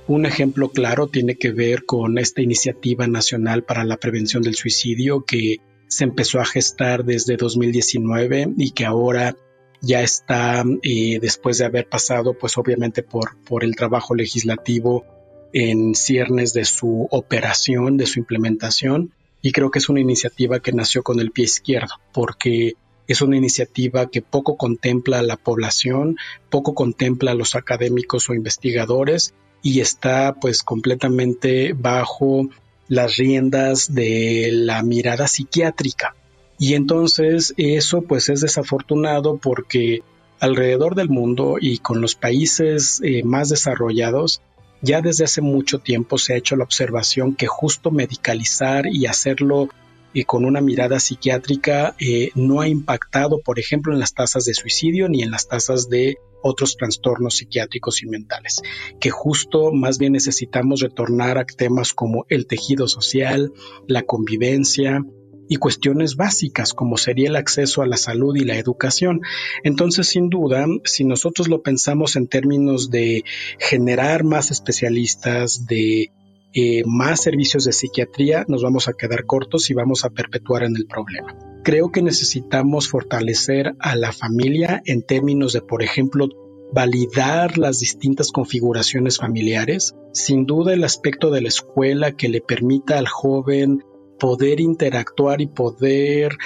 Un 0.06 0.26
ejemplo 0.26 0.68
claro 0.68 1.06
tiene 1.06 1.36
que 1.36 1.52
ver 1.52 1.86
con 1.86 2.18
esta 2.18 2.42
iniciativa 2.42 3.06
nacional 3.06 3.64
para 3.64 3.84
la 3.84 3.96
prevención 3.96 4.42
del 4.42 4.54
suicidio 4.54 5.24
que 5.24 5.62
se 5.88 6.04
empezó 6.04 6.40
a 6.40 6.44
gestar 6.44 7.06
desde 7.06 7.38
2019 7.38 8.52
y 8.58 8.72
que 8.72 8.84
ahora 8.84 9.34
ya 9.80 10.02
está, 10.02 10.62
eh, 10.82 11.20
después 11.22 11.56
de 11.56 11.64
haber 11.64 11.88
pasado, 11.88 12.34
pues 12.34 12.58
obviamente 12.58 13.02
por, 13.02 13.38
por 13.44 13.64
el 13.64 13.76
trabajo 13.76 14.14
legislativo 14.14 15.06
en 15.54 15.94
ciernes 15.94 16.52
de 16.52 16.66
su 16.66 17.08
operación, 17.10 17.96
de 17.96 18.04
su 18.04 18.18
implementación, 18.18 19.14
y 19.42 19.52
creo 19.52 19.70
que 19.70 19.78
es 19.78 19.88
una 19.88 20.00
iniciativa 20.00 20.60
que 20.60 20.72
nació 20.72 21.02
con 21.02 21.20
el 21.20 21.30
pie 21.30 21.44
izquierdo, 21.44 21.94
porque 22.12 22.74
es 23.06 23.22
una 23.22 23.36
iniciativa 23.36 24.06
que 24.08 24.22
poco 24.22 24.56
contempla 24.56 25.18
a 25.18 25.22
la 25.22 25.36
población, 25.36 26.16
poco 26.48 26.74
contempla 26.74 27.32
a 27.32 27.34
los 27.34 27.56
académicos 27.56 28.28
o 28.28 28.34
investigadores 28.34 29.34
y 29.62 29.80
está 29.80 30.36
pues 30.40 30.62
completamente 30.62 31.72
bajo 31.72 32.48
las 32.86 33.16
riendas 33.16 33.94
de 33.94 34.50
la 34.52 34.82
mirada 34.82 35.26
psiquiátrica. 35.26 36.14
Y 36.58 36.74
entonces 36.74 37.54
eso 37.56 38.02
pues 38.02 38.28
es 38.28 38.42
desafortunado 38.42 39.38
porque 39.38 40.02
alrededor 40.38 40.94
del 40.94 41.08
mundo 41.08 41.56
y 41.60 41.78
con 41.78 42.00
los 42.00 42.14
países 42.14 43.00
eh, 43.02 43.22
más 43.24 43.48
desarrollados 43.48 44.40
ya 44.82 45.00
desde 45.00 45.24
hace 45.24 45.40
mucho 45.40 45.78
tiempo 45.78 46.18
se 46.18 46.34
ha 46.34 46.36
hecho 46.36 46.56
la 46.56 46.64
observación 46.64 47.34
que 47.34 47.46
justo 47.46 47.90
medicalizar 47.90 48.86
y 48.86 49.06
hacerlo 49.06 49.68
y 50.12 50.24
con 50.24 50.44
una 50.44 50.60
mirada 50.60 50.98
psiquiátrica 50.98 51.94
eh, 52.00 52.30
no 52.34 52.60
ha 52.60 52.68
impactado, 52.68 53.40
por 53.40 53.58
ejemplo, 53.58 53.92
en 53.92 54.00
las 54.00 54.14
tasas 54.14 54.44
de 54.44 54.54
suicidio 54.54 55.08
ni 55.08 55.22
en 55.22 55.30
las 55.30 55.46
tasas 55.46 55.88
de 55.88 56.18
otros 56.42 56.76
trastornos 56.76 57.36
psiquiátricos 57.36 58.02
y 58.02 58.06
mentales, 58.06 58.62
que 58.98 59.10
justo 59.10 59.72
más 59.72 59.98
bien 59.98 60.14
necesitamos 60.14 60.80
retornar 60.80 61.38
a 61.38 61.44
temas 61.44 61.92
como 61.92 62.24
el 62.28 62.46
tejido 62.46 62.88
social, 62.88 63.52
la 63.86 64.02
convivencia, 64.02 65.04
y 65.50 65.56
cuestiones 65.56 66.14
básicas 66.14 66.72
como 66.72 66.96
sería 66.96 67.28
el 67.28 67.34
acceso 67.34 67.82
a 67.82 67.86
la 67.86 67.96
salud 67.96 68.36
y 68.36 68.44
la 68.44 68.56
educación. 68.56 69.20
Entonces, 69.64 70.06
sin 70.06 70.30
duda, 70.30 70.64
si 70.84 71.04
nosotros 71.04 71.48
lo 71.48 71.60
pensamos 71.60 72.14
en 72.14 72.28
términos 72.28 72.88
de 72.88 73.24
generar 73.58 74.22
más 74.22 74.52
especialistas, 74.52 75.66
de 75.66 76.12
eh, 76.54 76.82
más 76.86 77.24
servicios 77.24 77.64
de 77.64 77.72
psiquiatría, 77.72 78.44
nos 78.46 78.62
vamos 78.62 78.86
a 78.86 78.92
quedar 78.92 79.26
cortos 79.26 79.68
y 79.70 79.74
vamos 79.74 80.04
a 80.04 80.10
perpetuar 80.10 80.62
en 80.62 80.76
el 80.76 80.86
problema. 80.86 81.36
Creo 81.64 81.90
que 81.90 82.00
necesitamos 82.00 82.88
fortalecer 82.88 83.74
a 83.80 83.96
la 83.96 84.12
familia 84.12 84.80
en 84.86 85.02
términos 85.02 85.52
de, 85.52 85.62
por 85.62 85.82
ejemplo, 85.82 86.28
validar 86.72 87.58
las 87.58 87.80
distintas 87.80 88.30
configuraciones 88.30 89.18
familiares. 89.18 89.96
Sin 90.12 90.46
duda 90.46 90.74
el 90.74 90.84
aspecto 90.84 91.32
de 91.32 91.40
la 91.40 91.48
escuela 91.48 92.12
que 92.12 92.28
le 92.28 92.40
permita 92.40 92.98
al 92.98 93.08
joven 93.08 93.82
poder 94.20 94.60
interactuar 94.60 95.40
y 95.40 95.48
poder 95.48 96.36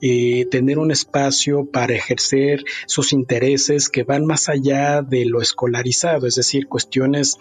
eh, 0.00 0.46
tener 0.50 0.78
un 0.78 0.90
espacio 0.90 1.66
para 1.70 1.94
ejercer 1.94 2.64
sus 2.86 3.12
intereses 3.12 3.90
que 3.90 4.04
van 4.04 4.24
más 4.24 4.48
allá 4.48 5.02
de 5.02 5.26
lo 5.26 5.42
escolarizado, 5.42 6.26
es 6.26 6.36
decir, 6.36 6.66
cuestiones 6.66 7.36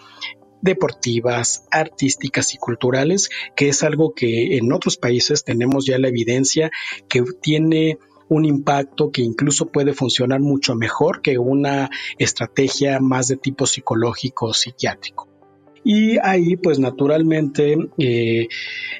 deportivas, 0.61 1.65
artísticas 1.71 2.53
y 2.53 2.57
culturales, 2.57 3.29
que 3.55 3.69
es 3.69 3.83
algo 3.83 4.13
que 4.13 4.57
en 4.57 4.71
otros 4.73 4.97
países 4.97 5.43
tenemos 5.43 5.85
ya 5.85 5.97
la 5.99 6.07
evidencia 6.07 6.71
que 7.07 7.23
tiene 7.41 7.99
un 8.29 8.45
impacto 8.45 9.11
que 9.11 9.21
incluso 9.21 9.67
puede 9.67 9.93
funcionar 9.93 10.39
mucho 10.39 10.75
mejor 10.75 11.21
que 11.21 11.37
una 11.37 11.89
estrategia 12.17 12.99
más 12.99 13.27
de 13.27 13.37
tipo 13.37 13.65
psicológico 13.65 14.47
o 14.47 14.53
psiquiátrico. 14.53 15.32
Y 15.83 16.17
ahí, 16.19 16.55
pues 16.55 16.79
naturalmente, 16.79 17.77
eh, 17.97 18.47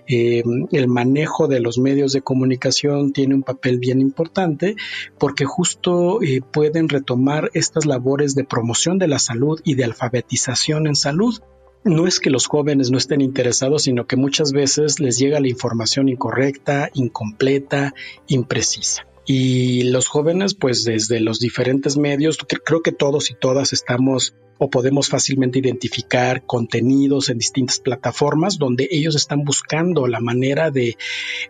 eh, 0.07 0.43
el 0.71 0.87
manejo 0.87 1.47
de 1.47 1.59
los 1.59 1.77
medios 1.77 2.11
de 2.13 2.21
comunicación 2.21 3.13
tiene 3.13 3.35
un 3.35 3.43
papel 3.43 3.79
bien 3.79 4.01
importante 4.01 4.75
porque 5.17 5.45
justo 5.45 6.21
eh, 6.21 6.41
pueden 6.41 6.89
retomar 6.89 7.49
estas 7.53 7.85
labores 7.85 8.35
de 8.35 8.43
promoción 8.43 8.97
de 8.99 9.07
la 9.07 9.19
salud 9.19 9.61
y 9.63 9.75
de 9.75 9.85
alfabetización 9.85 10.87
en 10.87 10.95
salud 10.95 11.39
no 11.85 12.07
es 12.07 12.19
que 12.19 12.29
los 12.29 12.47
jóvenes 12.47 12.91
no 12.91 12.97
estén 12.97 13.19
interesados, 13.19 13.83
sino 13.83 14.07
que 14.07 14.15
muchas 14.15 14.53
veces 14.53 15.01
les 15.01 15.17
llega 15.17 15.41
la 15.41 15.49
información 15.49 16.07
incorrecta, 16.07 16.89
incompleta, 16.93 17.93
imprecisa. 18.27 19.05
Y 19.25 19.83
los 19.83 20.07
jóvenes, 20.07 20.53
pues 20.53 20.83
desde 20.83 21.19
los 21.19 21.39
diferentes 21.39 21.97
medios, 21.97 22.37
creo 22.63 22.81
que 22.81 22.91
todos 22.91 23.31
y 23.31 23.35
todas 23.35 23.73
estamos 23.73 24.33
o 24.57 24.69
podemos 24.69 25.09
fácilmente 25.09 25.59
identificar 25.59 26.45
contenidos 26.45 27.29
en 27.29 27.37
distintas 27.37 27.79
plataformas 27.79 28.57
donde 28.57 28.87
ellos 28.91 29.15
están 29.15 29.43
buscando 29.43 30.07
la 30.07 30.19
manera 30.19 30.71
de 30.71 30.97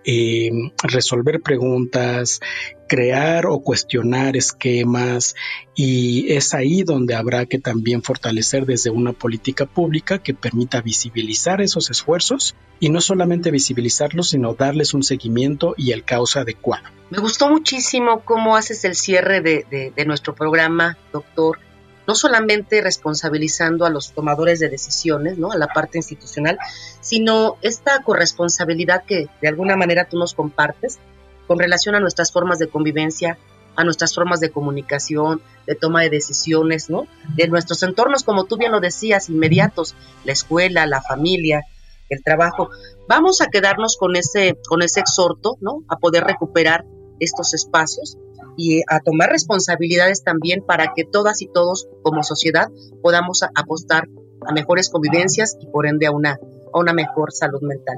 eh, 0.06 0.52
resolver 0.84 1.42
preguntas, 1.42 2.39
crear 2.88 3.46
o 3.46 3.60
cuestionar 3.60 4.36
esquemas 4.38 5.36
y 5.76 6.32
es 6.34 6.54
ahí 6.54 6.84
donde 6.84 7.16
habrá 7.16 7.46
que 7.46 7.60
también 7.60 8.04
fortalecer 8.04 8.66
desde 8.66 8.89
una 8.89 9.13
política 9.13 9.66
pública 9.66 10.20
que 10.20 10.34
permita 10.34 10.82
visibilizar 10.82 11.62
esos 11.62 11.89
esfuerzos 11.89 12.56
y 12.80 12.89
no 12.89 13.02
solamente 13.02 13.50
visibilizarlos, 13.50 14.30
sino 14.30 14.54
darles 14.54 14.94
un 14.94 15.04
seguimiento 15.04 15.74
y 15.78 15.92
el 15.92 16.04
causa 16.04 16.42
adecuado. 16.42 16.84
Me 17.10 17.20
gustó 17.20 17.50
muchísimo 17.50 18.22
cómo 18.26 18.56
haces 18.56 18.84
el 18.86 18.96
cierre 18.96 19.42
de, 19.42 19.94
de 19.96 20.06
nuestro 20.06 20.36
programa, 20.36 20.98
doctor 21.12 21.60
no 22.08 22.16
solamente 22.16 22.82
responsabilizando 22.82 23.86
a 23.86 23.89
los 23.89 24.12
tomadores 24.13 24.60
de 24.60 24.70
decisiones, 24.70 25.38
¿no? 25.38 25.52
a 25.52 25.58
la 25.58 25.68
parte 25.68 25.98
institucional, 25.98 26.58
sino 27.02 27.58
esta 27.62 28.02
corresponsabilidad 28.04 29.04
que 29.06 29.30
de 29.42 29.48
alguna 29.48 29.76
manera 29.76 30.06
tú 30.06 30.18
nos 30.18 30.34
compartes 30.34 31.00
con 31.48 31.60
relación 31.60 31.96
a 31.96 32.00
nuestras 32.00 32.32
formas 32.32 32.60
de 32.60 32.70
convivencia, 32.70 33.38
a 33.76 33.84
nuestras 33.84 34.13
formas 34.13 34.39
de 34.39 34.52
comunicación, 34.52 35.42
de 35.66 35.76
toma 35.76 36.02
de 36.02 36.10
decisiones, 36.10 36.89
¿no? 36.89 37.08
De 37.36 37.48
nuestros 37.48 37.82
entornos, 37.84 38.24
como 38.24 38.46
tú 38.46 38.58
bien 38.58 38.72
lo 38.72 38.80
decías, 38.80 39.30
inmediatos, 39.30 39.96
la 40.26 40.34
escuela, 40.34 40.86
la 40.86 41.02
familia, 41.02 41.63
el 42.10 42.24
trabajo. 42.24 42.70
Vamos 43.08 43.42
a 43.42 43.48
quedarnos 43.48 43.98
con 43.98 44.16
ese, 44.16 44.58
con 44.68 44.82
ese 44.84 45.00
exhorto, 45.00 45.58
¿no? 45.62 45.84
A 45.88 45.98
poder 45.98 46.24
recuperar 46.24 46.86
estos 47.20 47.54
espacios 47.54 48.18
y 48.58 48.82
a 48.88 49.00
tomar 49.00 49.30
responsabilidades 49.30 50.24
también 50.24 50.63
para 50.66 50.94
que 50.96 51.04
todas 51.04 51.42
y 51.42 51.48
todos 51.48 51.88
como 52.04 52.24
sociedad 52.24 52.70
podamos 53.02 53.42
apostar 53.56 54.08
a 54.46 54.54
mejores 54.54 54.89
convivencias 54.89 55.58
y 55.60 55.68
por 55.68 55.88
ende 55.88 56.06
a 56.06 56.12
una, 56.12 56.39
a 56.74 56.80
una 56.80 56.94
mejor 56.94 57.32
salud 57.32 57.62
mental. 57.62 57.98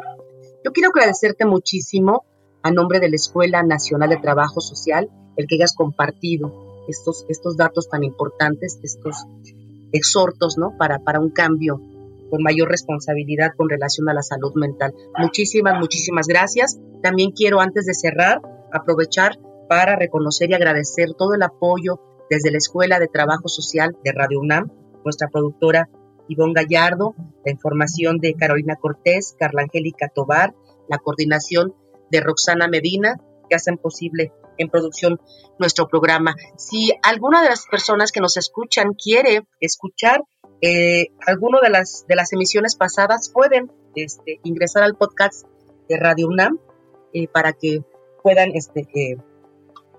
Yo 0.64 0.72
quiero 0.72 0.90
agradecerte 0.90 1.46
muchísimo 1.46 2.26
a 2.64 2.72
nombre 2.72 3.00
de 3.00 3.10
la 3.10 3.16
Escuela 3.16 3.64
Nacional 3.64 4.10
de 4.10 4.18
Trabajo 4.18 4.62
Social 4.62 5.10
el 5.38 5.48
que 5.48 5.56
hayas 5.56 5.76
compartido 5.76 6.84
estos, 6.88 7.26
estos 7.30 7.58
datos 7.58 7.90
tan 7.90 8.04
importantes, 8.04 8.80
estos 8.84 9.26
exhortos 9.92 10.58
¿no? 10.58 10.76
para, 10.78 11.00
para 11.00 11.20
un 11.20 11.30
cambio 11.30 11.82
con 12.30 12.42
mayor 12.42 12.70
responsabilidad 12.70 13.52
con 13.56 13.70
relación 13.70 14.10
a 14.10 14.14
la 14.14 14.24
salud 14.24 14.54
mental. 14.56 14.94
Muchísimas, 15.18 15.80
muchísimas 15.80 16.28
gracias. 16.28 16.80
También 17.02 17.32
quiero, 17.32 17.60
antes 17.60 17.86
de 17.86 17.94
cerrar, 17.94 18.42
aprovechar 18.72 19.38
para 19.68 19.96
reconocer 19.96 20.50
y 20.50 20.54
agradecer 20.54 21.14
todo 21.18 21.34
el 21.34 21.44
apoyo 21.44 22.00
desde 22.30 22.52
la 22.52 22.58
Escuela 22.58 23.00
de 23.00 23.08
Trabajo 23.08 23.48
Social 23.48 23.96
de 24.04 24.12
Radio 24.12 24.40
UNAM, 24.40 24.72
nuestra 25.04 25.28
productora 25.28 25.90
Ivonne 26.28 26.54
Gallardo, 26.54 27.16
la 27.46 27.52
información 27.52 28.18
de 28.18 28.34
Carolina 28.34 28.76
Cortés, 28.76 29.36
Carla 29.40 29.64
Angélica 29.64 30.10
Tobar, 30.14 30.54
la 30.90 30.98
coordinación 30.98 31.76
de 32.12 32.22
Roxana 32.22 32.68
Medina, 32.68 33.20
que 33.50 33.56
hacen 33.56 33.78
posible 33.78 34.32
en 34.58 34.70
producción 34.70 35.20
nuestro 35.60 35.88
programa. 35.88 36.36
Si 36.58 36.92
alguna 37.04 37.44
de 37.44 37.50
las 37.50 37.66
personas 37.70 38.12
que 38.12 38.22
nos 38.22 38.38
escuchan 38.38 38.94
quiere 38.94 39.46
escuchar 39.60 40.24
eh, 40.62 41.08
alguno 41.28 41.60
de 41.62 41.70
las, 41.70 42.06
de 42.08 42.16
las 42.16 42.34
emisiones 42.34 42.76
pasadas, 42.76 43.30
pueden 43.30 43.72
este, 43.96 44.40
ingresar 44.44 44.84
al 44.84 44.96
podcast 44.96 45.46
de 45.90 45.98
Radio 45.98 46.28
UNAM 46.28 46.60
eh, 47.14 47.28
para 47.28 47.54
que 47.54 47.84
puedan 48.24 48.52
este, 48.56 48.88
eh, 48.96 49.18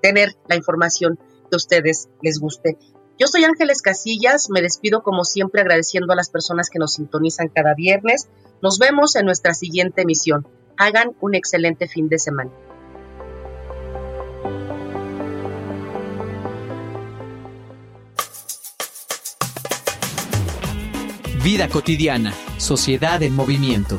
tener 0.07 0.37
la 0.49 0.55
información 0.55 1.19
que 1.51 1.55
a 1.55 1.57
ustedes 1.57 2.09
les 2.23 2.39
guste. 2.39 2.79
Yo 3.19 3.27
soy 3.27 3.43
Ángeles 3.43 3.83
Casillas, 3.83 4.51
me 4.51 4.63
despido 4.63 5.03
como 5.03 5.25
siempre 5.25 5.63
agradeciendo 5.63 6.13
a 6.13 6.17
las 6.17 6.31
personas 6.31 6.71
que 6.71 6.79
nos 6.79 6.95
sintonizan 6.95 7.49
cada 7.49 7.75
viernes. 7.75 8.29
Nos 8.63 8.79
vemos 8.79 9.17
en 9.17 9.27
nuestra 9.27 9.53
siguiente 9.53 10.03
emisión. 10.03 10.47
Hagan 10.77 11.17
un 11.21 11.35
excelente 11.35 11.89
fin 11.89 12.09
de 12.09 12.21
semana. 12.21 12.53
Vida 21.43 21.69
cotidiana, 21.69 22.33
sociedad 22.59 23.21
en 23.25 23.35
movimiento. 23.35 23.99